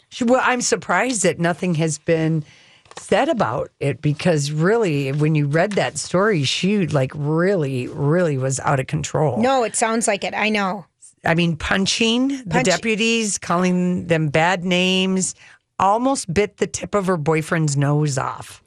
[0.10, 2.44] She, well, I'm surprised that nothing has been
[3.00, 8.60] said about it because really, when you read that story, she like really, really was
[8.60, 9.42] out of control.
[9.42, 10.34] No, it sounds like it.
[10.36, 10.86] I know.
[11.26, 15.36] I mean, punching the deputies, calling them bad names,
[15.80, 18.62] almost bit the tip of her boyfriend's nose off,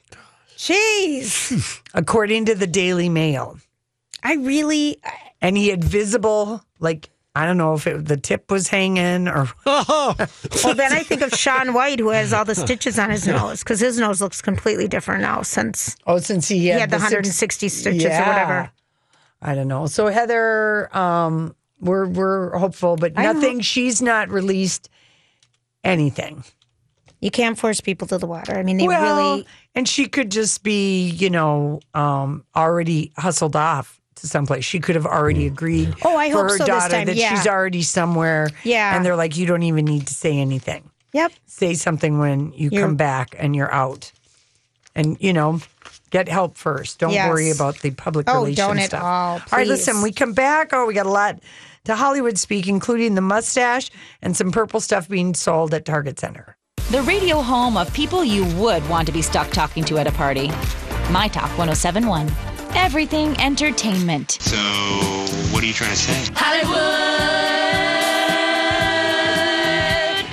[0.57, 1.81] Jeez.
[1.93, 3.59] according to the Daily Mail.
[4.23, 4.97] I really,
[5.39, 9.47] And he had visible, like, I don't know if it, the tip was hanging or.
[9.65, 10.15] well,
[10.75, 13.79] then I think of Shaun White, who has all the stitches on his nose, because
[13.79, 17.11] his nose looks completely different now since Oh, since he he had, had the six-
[17.11, 18.71] 160 stitches or whatever.
[19.41, 19.85] I don't know.
[19.85, 23.59] So Heather, um, we're we're hopeful, but nothing.
[23.59, 24.89] She's not released
[25.83, 26.43] anything.
[27.21, 28.55] You can't force people to the water.
[28.57, 29.47] I mean, they well, really.
[29.75, 34.63] and she could just be, you know, um, already hustled off to someplace.
[34.65, 35.51] She could have already mm.
[35.51, 37.29] agreed Oh, I for hope her so this daughter time, that yeah.
[37.35, 38.49] she's already somewhere.
[38.63, 38.95] Yeah.
[38.95, 40.89] And they're like, you don't even need to say anything.
[41.13, 41.31] Yep.
[41.45, 44.11] Say something when you You're- come back and you're out.
[44.95, 45.59] And, you know,
[46.09, 46.99] get help first.
[46.99, 47.29] Don't Yes.
[47.29, 49.03] worry about the public Oh, relations don't at stuff.
[49.03, 50.03] all, All right, listen, please.
[50.03, 50.69] we come back.
[50.73, 51.39] Oh, we got a lot
[51.85, 53.89] to Hollywood speak, including the mustache
[54.21, 56.57] and some purple stuff being sold at Target Center.
[56.91, 60.11] The radio home of people you would want to be stuck talking to at a
[60.11, 60.47] party.
[61.11, 62.31] My Talk 1071.
[62.75, 64.37] Everything entertainment.
[64.41, 64.57] So,
[65.53, 66.31] what are you trying to say?
[66.35, 66.77] Hollywood,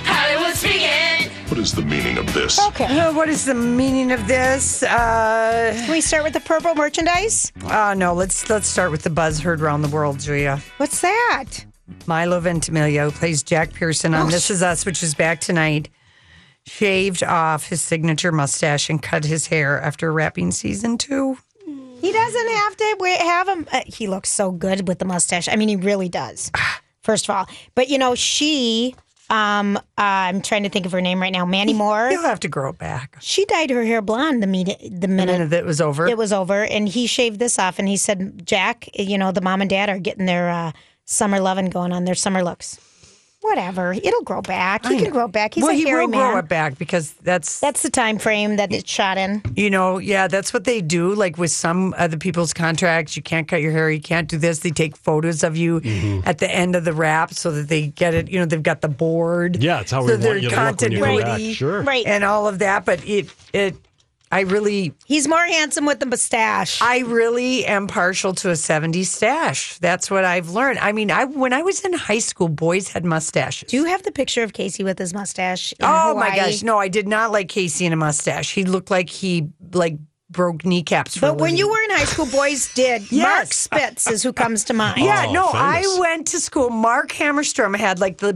[0.05, 1.31] Hollywood speaking.
[1.49, 2.59] What is the meaning of this?
[2.67, 2.99] Okay.
[2.99, 4.83] Uh, what is the meaning of this?
[4.83, 7.51] Uh, Can we start with the purple merchandise?
[7.65, 10.61] uh, no, let's let's start with the buzz heard around the world, Julia.
[10.77, 11.65] What's that?
[12.07, 15.89] Milo Ventimiglia, plays Jack Pearson on Oh, This Is Us, which is back tonight,
[16.65, 21.37] shaved off his signature mustache and cut his hair after wrapping season two.
[22.01, 23.67] He doesn't have to have him.
[23.71, 25.47] Uh, he looks so good with the mustache.
[25.49, 26.51] I mean, he really does.
[27.03, 28.95] First of all, but you know, she.
[29.27, 31.45] Um, uh, I'm trying to think of her name right now.
[31.47, 32.09] Mandy Moore.
[32.09, 33.17] He'll have to grow it back.
[33.21, 36.05] She dyed her hair blonde the minute the The minute that it was over.
[36.05, 39.41] it was over, and he shaved this off, and he said, "Jack, you know, the
[39.41, 40.71] mom and dad are getting their uh,
[41.05, 42.79] summer loving going on, their summer looks.
[43.45, 44.85] Whatever, it'll grow back.
[44.85, 45.11] He I can know.
[45.11, 45.53] grow back.
[45.53, 48.55] He's well, a he hairy will grow it back because that's That's the time frame
[48.57, 49.41] that it's shot in.
[49.55, 51.13] You know, yeah, that's what they do.
[51.13, 54.59] Like with some other people's contracts, you can't cut your hair, you can't do this.
[54.59, 56.27] They take photos of you Mm-hmm.
[56.27, 58.29] at the end of the wrap so that they get it.
[58.29, 59.61] You know, they've got the board.
[59.61, 61.27] Yeah, it's how we so want you to look when you go back.
[61.29, 61.81] continuity Sure.
[61.83, 62.05] Right.
[62.07, 62.85] and all of that.
[62.85, 63.75] But it, it,
[64.31, 66.81] I really, He's more handsome with the mustache.
[66.81, 69.77] I really am partial to a '70s stash.
[69.79, 70.79] That's what I've learned.
[70.79, 73.69] I mean, I when I was in high school, boys had mustaches.
[73.69, 75.71] Do you have the picture of Casey with his mustache?
[75.73, 78.53] in Oh my gosh, no, I did not like Casey in a mustache.
[78.53, 79.97] He looked like he like
[80.29, 81.15] broke kneecaps.
[81.17, 83.09] For a But when you were in high school, boys did.
[83.11, 84.97] Mark Spitz is who comes to mind.
[84.99, 85.97] Yeah, Oh, no, famous.
[85.97, 86.69] I went to school.
[86.71, 88.33] Mark Hammerstrom had like the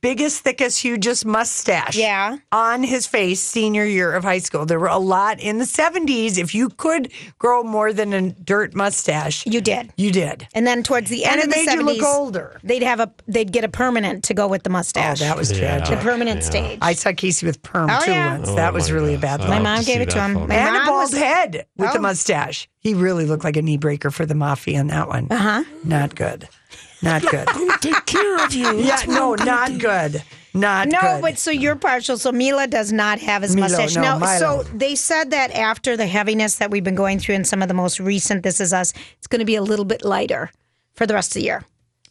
[0.00, 1.96] biggest, thickest, hugest mustache.
[1.96, 2.36] Yeah.
[2.52, 4.66] On his face, senior year of high school.
[4.66, 6.38] There were a lot in the 70s.
[6.38, 9.92] If you could grow more than a dirt mustache, You did.
[9.96, 10.46] you did.
[10.54, 12.60] And then towards the end And of the made you look 70s, older.
[12.62, 15.20] they'd have a they'd get a permanent to go with the mustache.
[15.22, 15.28] Oh, mustache.
[15.28, 15.78] that was Yeah.
[15.78, 16.00] the tragic.
[16.04, 16.78] permanent stage.
[16.82, 18.36] I saw Casey with perm Oh, too yeah.
[18.36, 18.48] once.
[18.50, 19.22] Oh, that was my really a gosh.
[19.38, 19.48] bad I'd.
[19.48, 20.34] My mom gave it to him.
[20.34, 20.46] photo.
[20.46, 22.02] My and a bald was- head with the Oh.
[22.02, 22.68] mustache.
[22.80, 25.26] He really looked like a knee breaker for the mafia in that one.
[25.30, 25.62] Uh Uh-huh.
[25.64, 25.64] huh.
[25.84, 26.48] Not good.
[27.02, 27.48] Not good.
[27.80, 28.78] Take care of you.
[28.80, 30.22] yeah, no, not good.
[30.52, 30.92] Not good.
[30.92, 31.22] No, good.
[31.22, 32.18] but so you're partial.
[32.18, 33.96] So Milo does not have his Milo, mustache.
[33.96, 37.44] no, now, so they said that after the heaviness that we've been going through in
[37.44, 40.04] some of the most recent This Is Us, it's going to be a little bit
[40.04, 40.50] lighter
[40.94, 41.64] for the rest of the year.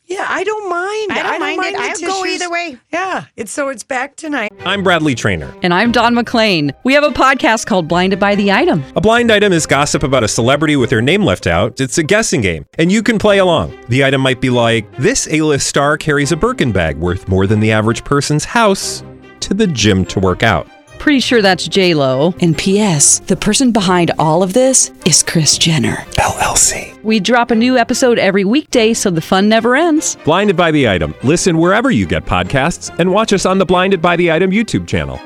[0.10, 1.12] Yeah, I don't mind.
[1.12, 1.78] I don't mind it.
[1.78, 2.41] the I'll go tissues.
[2.41, 2.78] either way.
[2.91, 4.52] Yeah, it's so it's back tonight.
[4.65, 5.54] I'm Bradley Trainer.
[5.62, 6.74] And I'm Don McClain.
[6.84, 8.84] We have a podcast called Blinded by the Item.
[8.95, 11.80] A blind item is gossip about a celebrity with their name left out.
[11.80, 13.78] It's a guessing game, and you can play along.
[13.89, 17.60] The item might be like this: A-list star carries a Birkin bag worth more than
[17.60, 19.04] the average person's house
[19.41, 20.67] to the gym to work out.
[21.00, 22.36] Pretty sure that's J Lo.
[22.42, 23.20] And P.S.
[23.20, 27.02] The person behind all of this is Kris Jenner LLC.
[27.04, 30.18] We drop a new episode every weekday, so the fun never ends.
[30.26, 31.16] Blinded by the item.
[31.24, 34.88] Listen wherever you get podcasts, and watch us on the Blinded by the Item YouTube
[34.88, 35.20] channel.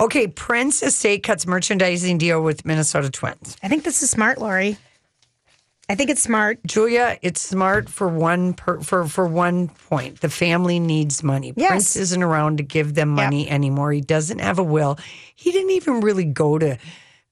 [0.00, 3.56] Okay, Prince Estate cuts merchandising deal with Minnesota Twins.
[3.62, 4.78] I think this is smart, Lori.
[5.90, 6.60] I think it's smart.
[6.64, 10.20] Julia, it's smart for one per, for for one point.
[10.20, 11.52] The family needs money.
[11.56, 11.68] Yes.
[11.68, 13.90] Prince isn't around to give them money anymore.
[13.90, 15.00] He doesn't have a will.
[15.34, 16.78] He didn't even really go to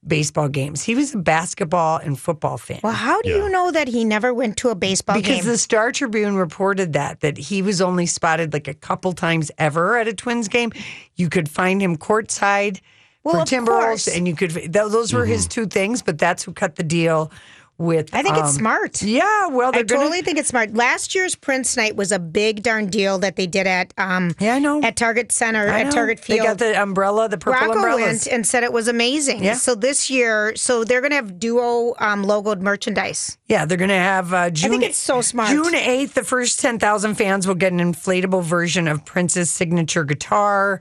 [0.05, 0.83] baseball games.
[0.83, 2.81] He was a basketball and football fan.
[2.83, 5.39] Well, how do you know that he never went to a baseball because game?
[5.39, 9.53] Because the Star Tribune reported that that he was only spotted like a couple times
[9.59, 10.73] ever at a Twins game.
[11.15, 12.81] You could find him courtside
[13.23, 15.49] Well, for Timberwolves, and you could those were his mm-hmm.
[15.49, 16.03] two things.
[16.03, 17.31] But that's who cut the deal
[17.79, 18.13] with.
[18.13, 19.01] I think it's um, smart.
[19.03, 20.75] Yeah, well, I gonna- totally think it's smart.
[20.75, 24.57] Last year's Prince Night was a big darn deal that they did at um yeah,
[24.57, 25.93] I know at Target Center I at.
[25.93, 28.03] Target They got the umbrella, the purple Rocco umbrellas.
[28.05, 29.43] went and said it was amazing.
[29.45, 29.55] Yeah.
[29.55, 33.39] So this year, so they're going to have duo um, logoed merchandise.
[33.47, 34.71] Yeah, they're going to have uh, June.
[34.71, 35.51] think it's so smart.
[35.51, 40.05] June eighth, the first ten thousand fans will get an inflatable version of Prince's signature
[40.05, 40.81] guitar,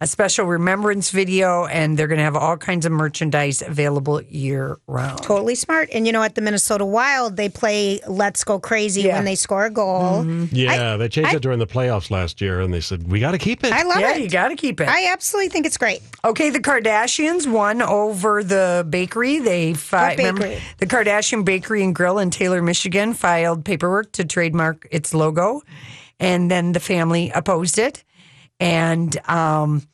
[0.00, 4.78] a special remembrance video, and they're going to have all kinds of merchandise available year
[4.86, 5.22] round.
[5.22, 5.88] Totally smart.
[5.92, 9.14] And you know, at the Minnesota Wild, they play "Let's Go Crazy" Yeah.
[9.16, 10.22] when they score a goal.
[10.24, 10.46] Mm-hmm.
[10.54, 13.32] Yeah, they changed I- it during the playoffs last year, and they said we got
[13.32, 13.72] to keep it.
[13.72, 14.22] I love yeah, it.
[14.22, 14.88] you got to keep it.
[14.88, 16.00] I absolutely think it's great.
[16.24, 19.38] Okay, the Kardashians won over the bakery.
[19.38, 20.40] They fi- What
[20.78, 25.62] the Kardashian Bakery and Grill in Taylor, Michigan, filed paperwork to trademark its logo,
[26.20, 28.04] and then the family opposed it,
[28.60, 29.86] and um,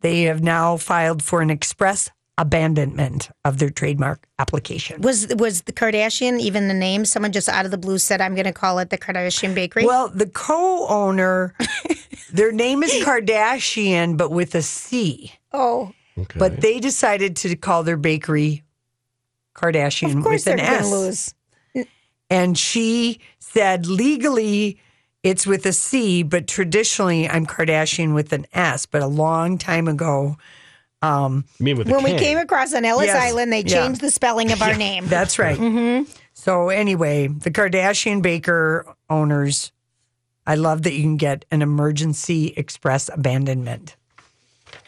[0.00, 5.00] they have now filed for an express abandonment of their trademark application.
[5.00, 7.04] Was was the Kardashian even the name?
[7.04, 9.86] Someone just out of the blue said, "I'm going to call it the Kardashian Bakery."
[9.86, 11.54] Well, the co-owner,
[12.32, 15.32] their name is Kardashian, but with a C.
[15.52, 15.92] oh,
[16.36, 18.62] But they decided to call their bakery
[19.54, 20.90] Kardashian of course with they're an S.
[20.90, 21.34] lose.
[22.28, 24.80] And she said legally
[25.26, 28.86] it's with a C, but traditionally I'm Kardashian with an S.
[28.86, 30.36] But a long time ago,
[31.02, 33.30] um, You mean with When we came across on Ellis Yes.
[33.30, 33.82] Island, they Yeah.
[33.84, 35.06] changed the spelling of our name.
[35.08, 35.58] That's right.
[35.58, 36.10] Mm-hmm.
[36.34, 39.72] So anyway, the Kardashian baker owners,
[40.46, 43.96] I love that you can get an emergency express abandonment,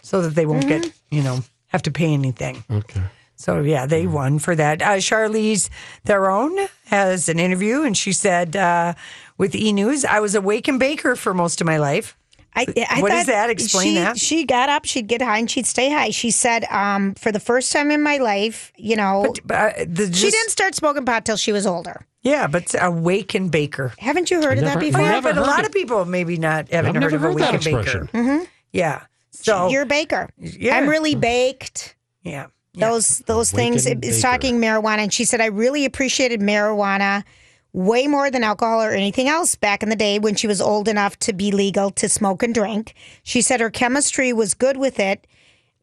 [0.03, 0.83] so that they won't Mm-hmm.
[0.83, 2.63] get you know have to pay anything.
[2.71, 3.03] Okay.
[3.41, 4.83] So yeah, they won for that.
[4.83, 5.71] Uh, Charlize
[6.05, 8.95] Theron has an interview, and she said uh,
[9.39, 12.17] with E News, "I was a wake and baker for most of my life."
[12.57, 13.51] I, I What thought is that?
[13.51, 14.19] Explain she, that.
[14.19, 16.11] She got up, she'd get high, and she'd stay high.
[16.11, 20.11] She said, um, for the first time in my life, you know, Uh, the, she
[20.23, 22.05] just- didn't start smoking pot till she was older.
[22.23, 23.93] Yeah, but a wake and baker.
[23.99, 25.03] Haven't you heard of Never- that before?
[25.03, 25.67] Yeah, but a lot it.
[25.67, 28.09] of people maybe not haven't I've heard never of a wake and baker.
[28.13, 28.45] Mm-hmm.
[28.73, 29.03] Yeah.
[29.31, 30.29] So You're a baker.
[30.39, 30.79] Yeah.
[30.79, 31.95] I'm really baked.
[32.23, 32.47] yeah.
[32.75, 33.87] Those those things.
[33.87, 37.25] It's talking marijuana, and she said I really appreciated marijuana
[37.73, 40.89] way more than alcohol or anything else back in the day when she was old
[40.89, 42.95] enough to be legal to smoke and drink.
[43.23, 45.27] She said her chemistry was good with it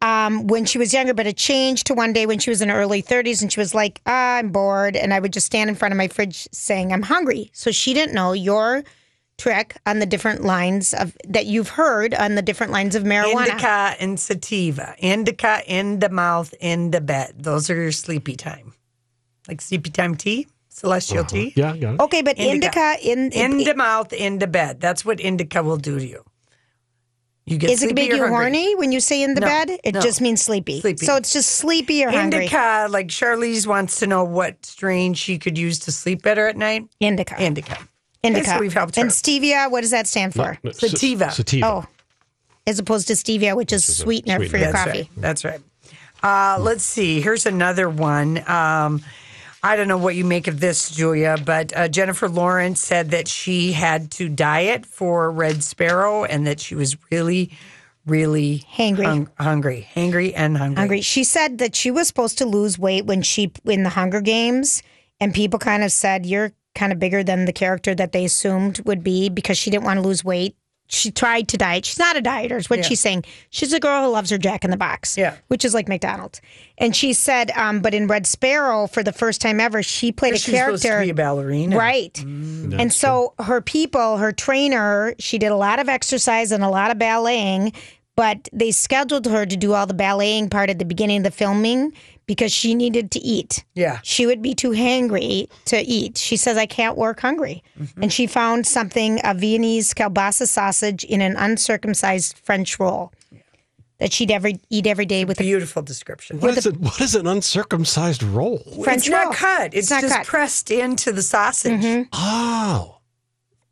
[0.02, 2.70] um, when she was younger, but it changed to one day when she was in
[2.70, 4.96] her early 30s and she was like, ah, I'm bored.
[4.96, 7.50] And I would just stand in front of my fridge saying, I'm hungry.
[7.54, 8.84] So she didn't know your
[9.38, 13.48] trick on the different lines of that you've heard on the different lines of marijuana.
[13.48, 14.96] Indica and sativa.
[15.00, 17.36] Indica in the mouth, in the bed.
[17.38, 18.74] Those are your sleepy time.
[19.48, 21.30] Like sleepy time tea, celestial uh-huh.
[21.30, 21.54] tea.
[21.56, 22.00] Yeah, I got it.
[22.02, 24.80] Okay, but indica, in, In the mouth, in the bed.
[24.82, 26.24] That's what indica will do to you.
[27.46, 28.30] You get Is it sleepy make you hungry.
[28.36, 29.70] horny when you say in the No, bed?
[29.84, 30.02] It no.
[30.02, 30.82] just means sleepy.
[30.82, 31.06] Sleepy.
[31.06, 32.46] So it's just sleepy or hungry.
[32.46, 36.58] Indica, like Charlize wants to know what strain she could use to sleep better at
[36.58, 36.88] night.
[37.00, 37.40] Indica.
[37.40, 37.78] Indica.
[38.26, 38.50] Indica.
[38.52, 39.02] Okay, we've helped her.
[39.02, 40.58] And stevia, what does that stand for?
[40.64, 41.32] No, s- Sativa.
[41.32, 41.66] Sativa.
[41.66, 41.86] Oh,
[42.68, 45.00] as opposed to stevia, which is is a sweetener for your That's coffee.
[45.00, 45.10] right.
[45.18, 45.60] That's right.
[46.24, 47.22] Uh, let's see.
[47.22, 48.38] Here's another one.
[48.50, 49.02] Um,
[49.62, 53.28] I don't know what you make of this, Julia, but uh, Jennifer Lawrence said that
[53.28, 57.52] she had to diet for Red Sparrow and that she was really,
[58.06, 59.06] really Hangry.
[59.06, 60.76] hung- hungry, hangry, and hungry.
[60.80, 61.02] Hungry.
[61.02, 64.82] She said that she was supposed to lose weight when she in the Hunger Games,
[65.20, 68.82] and people kind of said you're kind of bigger than the character that they assumed
[68.86, 70.56] would be because she didn't want to lose weight.
[70.88, 71.84] She tried to diet.
[71.84, 72.86] She's not a dieter, is what Yeah.
[72.86, 73.26] she's saying.
[73.50, 75.34] She's a girl who loves her Jack in the Box, Yeah.
[75.48, 76.42] which is like McDonald's.
[76.78, 80.36] And she said, um, but in Red Sparrow, for the first time ever, she played
[80.36, 81.00] a She's supposed character.
[81.00, 81.76] to be a ballerina.
[81.76, 82.16] Right.
[82.24, 86.92] and so her people, her trainer, she did a lot of exercise and a lot
[86.92, 87.74] of balleting,
[88.16, 91.32] but they scheduled her to do all the balleting part at the beginning of the
[91.32, 91.94] filming
[92.28, 93.64] because she needed to eat.
[93.76, 94.00] Yeah.
[94.04, 96.18] She would be too hangry to eat.
[96.18, 97.64] She says, I can't work hungry.
[97.80, 98.04] Mm-hmm.
[98.04, 103.12] And she found something, a Viennese kielbasa sausage in an uncircumcised French roll
[104.00, 106.40] that she'd ever eat every day with a Beautiful description.
[106.42, 106.78] What is it?
[106.78, 108.58] What is an uncircumcised roll?
[108.84, 109.34] French it's not roll.
[109.34, 109.66] cut.
[109.68, 110.22] It's, It's not just cut.
[110.24, 110.30] Mm-hmm.
[110.30, 112.08] pressed into the sausage.
[112.12, 112.98] Oh,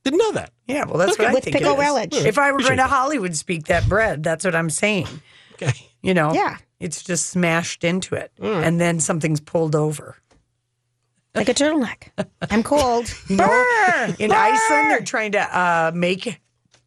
[0.06, 0.52] didn't know that.
[0.68, 1.24] Yeah, well, that's Okay.
[1.24, 1.58] what I With think.
[1.58, 1.80] pickle it is.
[1.82, 2.26] relish.
[2.26, 2.94] If I were Appreciate going to.
[2.96, 5.08] Hollywood speak that bread, that's what I'm saying.
[5.54, 5.74] Okay.
[6.04, 6.58] You know, Yeah.
[6.80, 10.18] it's just smashed into it, and then something's pulled over.
[11.36, 12.10] like a turtleneck.
[12.52, 13.12] I'm cold.
[13.30, 16.40] You know, in Iceland, they're trying to uh, make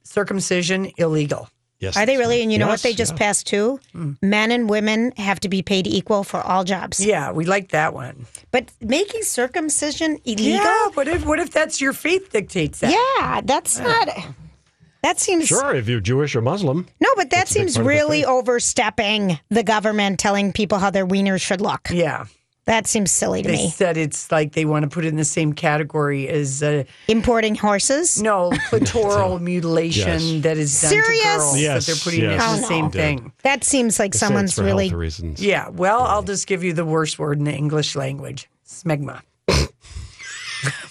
[0.04, 1.48] circumcision illegal.
[1.78, 1.96] Yes.
[1.96, 2.42] Are they really?
[2.42, 3.18] And you know what they just yeah.
[3.18, 3.80] passed too?
[4.22, 7.04] Men and women have to be paid equal for all jobs.
[7.04, 8.26] Yeah, we like that one.
[8.50, 10.64] But making circumcision illegal?
[10.64, 12.92] Yeah, what if what if that's your faith dictates that?
[12.92, 14.08] Yeah, that's not.
[15.07, 16.86] That seems Sure, if you're Jewish or Muslim.
[16.98, 20.78] no, but that That's a big seems part the really overstepping the government telling people
[20.78, 21.88] how their wieners should look.
[21.92, 22.24] Yeah.
[22.64, 23.70] That seems silly to They me.
[23.70, 27.54] said it's like they want to put it in the same category as uh, Importing
[27.54, 28.20] horses.
[28.20, 30.42] no clitoral mutilation Yes.
[30.42, 31.22] that is done Serious?
[31.22, 31.61] to girls.
[31.61, 32.32] Yes, that they're putting yes.
[32.32, 32.68] it in Oh, the no.
[32.68, 32.98] same Did.
[33.00, 33.32] thing.
[33.44, 34.88] That seems like They say it's someone's for really.
[34.88, 35.40] health reasons.
[35.40, 39.20] Yeah, well, I'll just give you the worst word in the English language smegma.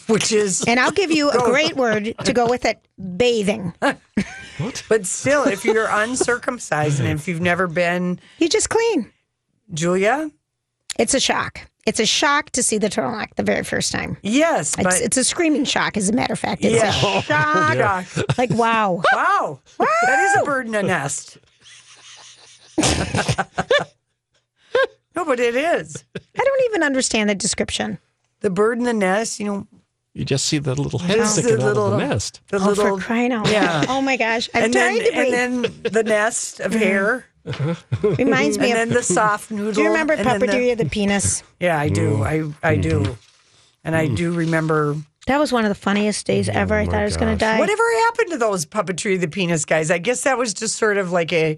[0.08, 2.80] Which is, And I'll give you a great word to go with it:
[3.18, 3.74] bathing.
[4.89, 9.12] but still, if you're uncircumcised and if you've never been, You just clean.
[9.74, 10.30] Julia,
[10.99, 11.62] It's a shock.
[11.88, 14.18] It's a shock to see the turtleneck the very first time.
[14.24, 16.64] yes, but It's, it's a screaming shock, as a matter of fact.
[16.64, 18.06] It's yeah, a shock.
[18.06, 18.38] shock.
[18.38, 19.01] Like, wow.
[19.14, 21.38] Wow, that is a bird in a nest.
[25.16, 27.97] no, but it is I don't even understand the description.
[28.41, 29.39] the bird in the nest.
[29.39, 29.68] You know,
[30.16, 32.39] You just see the little head It's sticking the out little- of the nest.
[32.47, 33.80] the Oh, little for crying out yeah.
[33.80, 33.86] loud.
[33.89, 34.49] Oh my gosh.
[34.53, 35.34] I'm and trying then to breathe.
[35.34, 36.82] and then the nest of mm-hmm.
[36.82, 37.26] hair.
[38.01, 39.74] Reminds me and of then the soft noodle.
[39.74, 41.43] Do you remember and then the- of the Penis?
[41.59, 42.20] Yeah, I do.
[42.20, 42.55] Mm.
[42.63, 42.82] I I mm-hmm.
[42.82, 43.13] do, Mm-hmm.
[43.84, 44.16] and I mm.
[44.16, 44.95] do remember.
[45.28, 46.76] That was one of the funniest days oh, ever.
[46.76, 47.59] I thought I was going to die.
[47.59, 49.91] Whatever happened to those puppetry of the penis guys?
[49.91, 51.57] I guess that was just sort of like a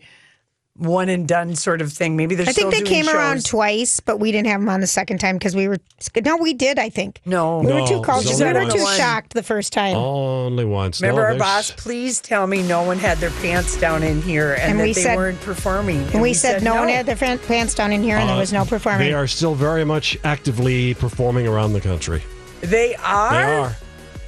[0.78, 2.16] one and done sort of thing.
[2.16, 4.70] Maybe they're I think still they doing came around twice, but we didn't have them
[4.70, 5.78] on the second time because we were.
[6.24, 6.78] No, we did.
[6.80, 7.20] I think.
[7.26, 8.40] No, we were too it cautious.
[8.40, 8.74] We were once.
[8.74, 9.96] too shocked the first time.
[9.96, 11.02] Only once.
[11.02, 11.72] Remember No, our boss?
[11.72, 14.94] Please tell me no one had their pants down in here and, And that we
[14.94, 16.02] they said- weren't performing.
[16.14, 18.54] and we, said, no, one had their pants down in here, and there Uh, was
[18.54, 19.08] no performing.
[19.08, 22.22] They are still very much actively performing around the country.
[22.62, 23.32] They are.
[23.32, 23.76] They are.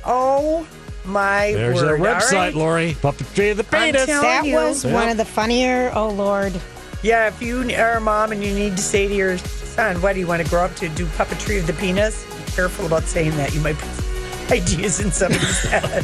[0.05, 0.65] Oh
[1.05, 1.87] my There's word!
[1.87, 2.55] our All website, right.
[2.55, 2.93] Lori.
[3.01, 4.05] Puppetry of the I'm penis.
[4.07, 4.53] that you.
[4.55, 4.93] was Yep.
[4.93, 5.91] one of the funnier.
[5.95, 6.53] Oh Lord!
[7.01, 10.13] Yeah, if you are a mom and you need to say to your son, "What
[10.13, 11.05] do you want to grow up to do?
[11.07, 13.53] Puppetry of the penis?" Be careful about saying that.
[13.53, 16.03] You might put ideas in somebody's head.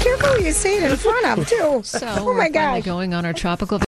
[0.00, 1.80] Careful who you say it in front of too.
[1.84, 3.78] So oh we're my finally going on our tropical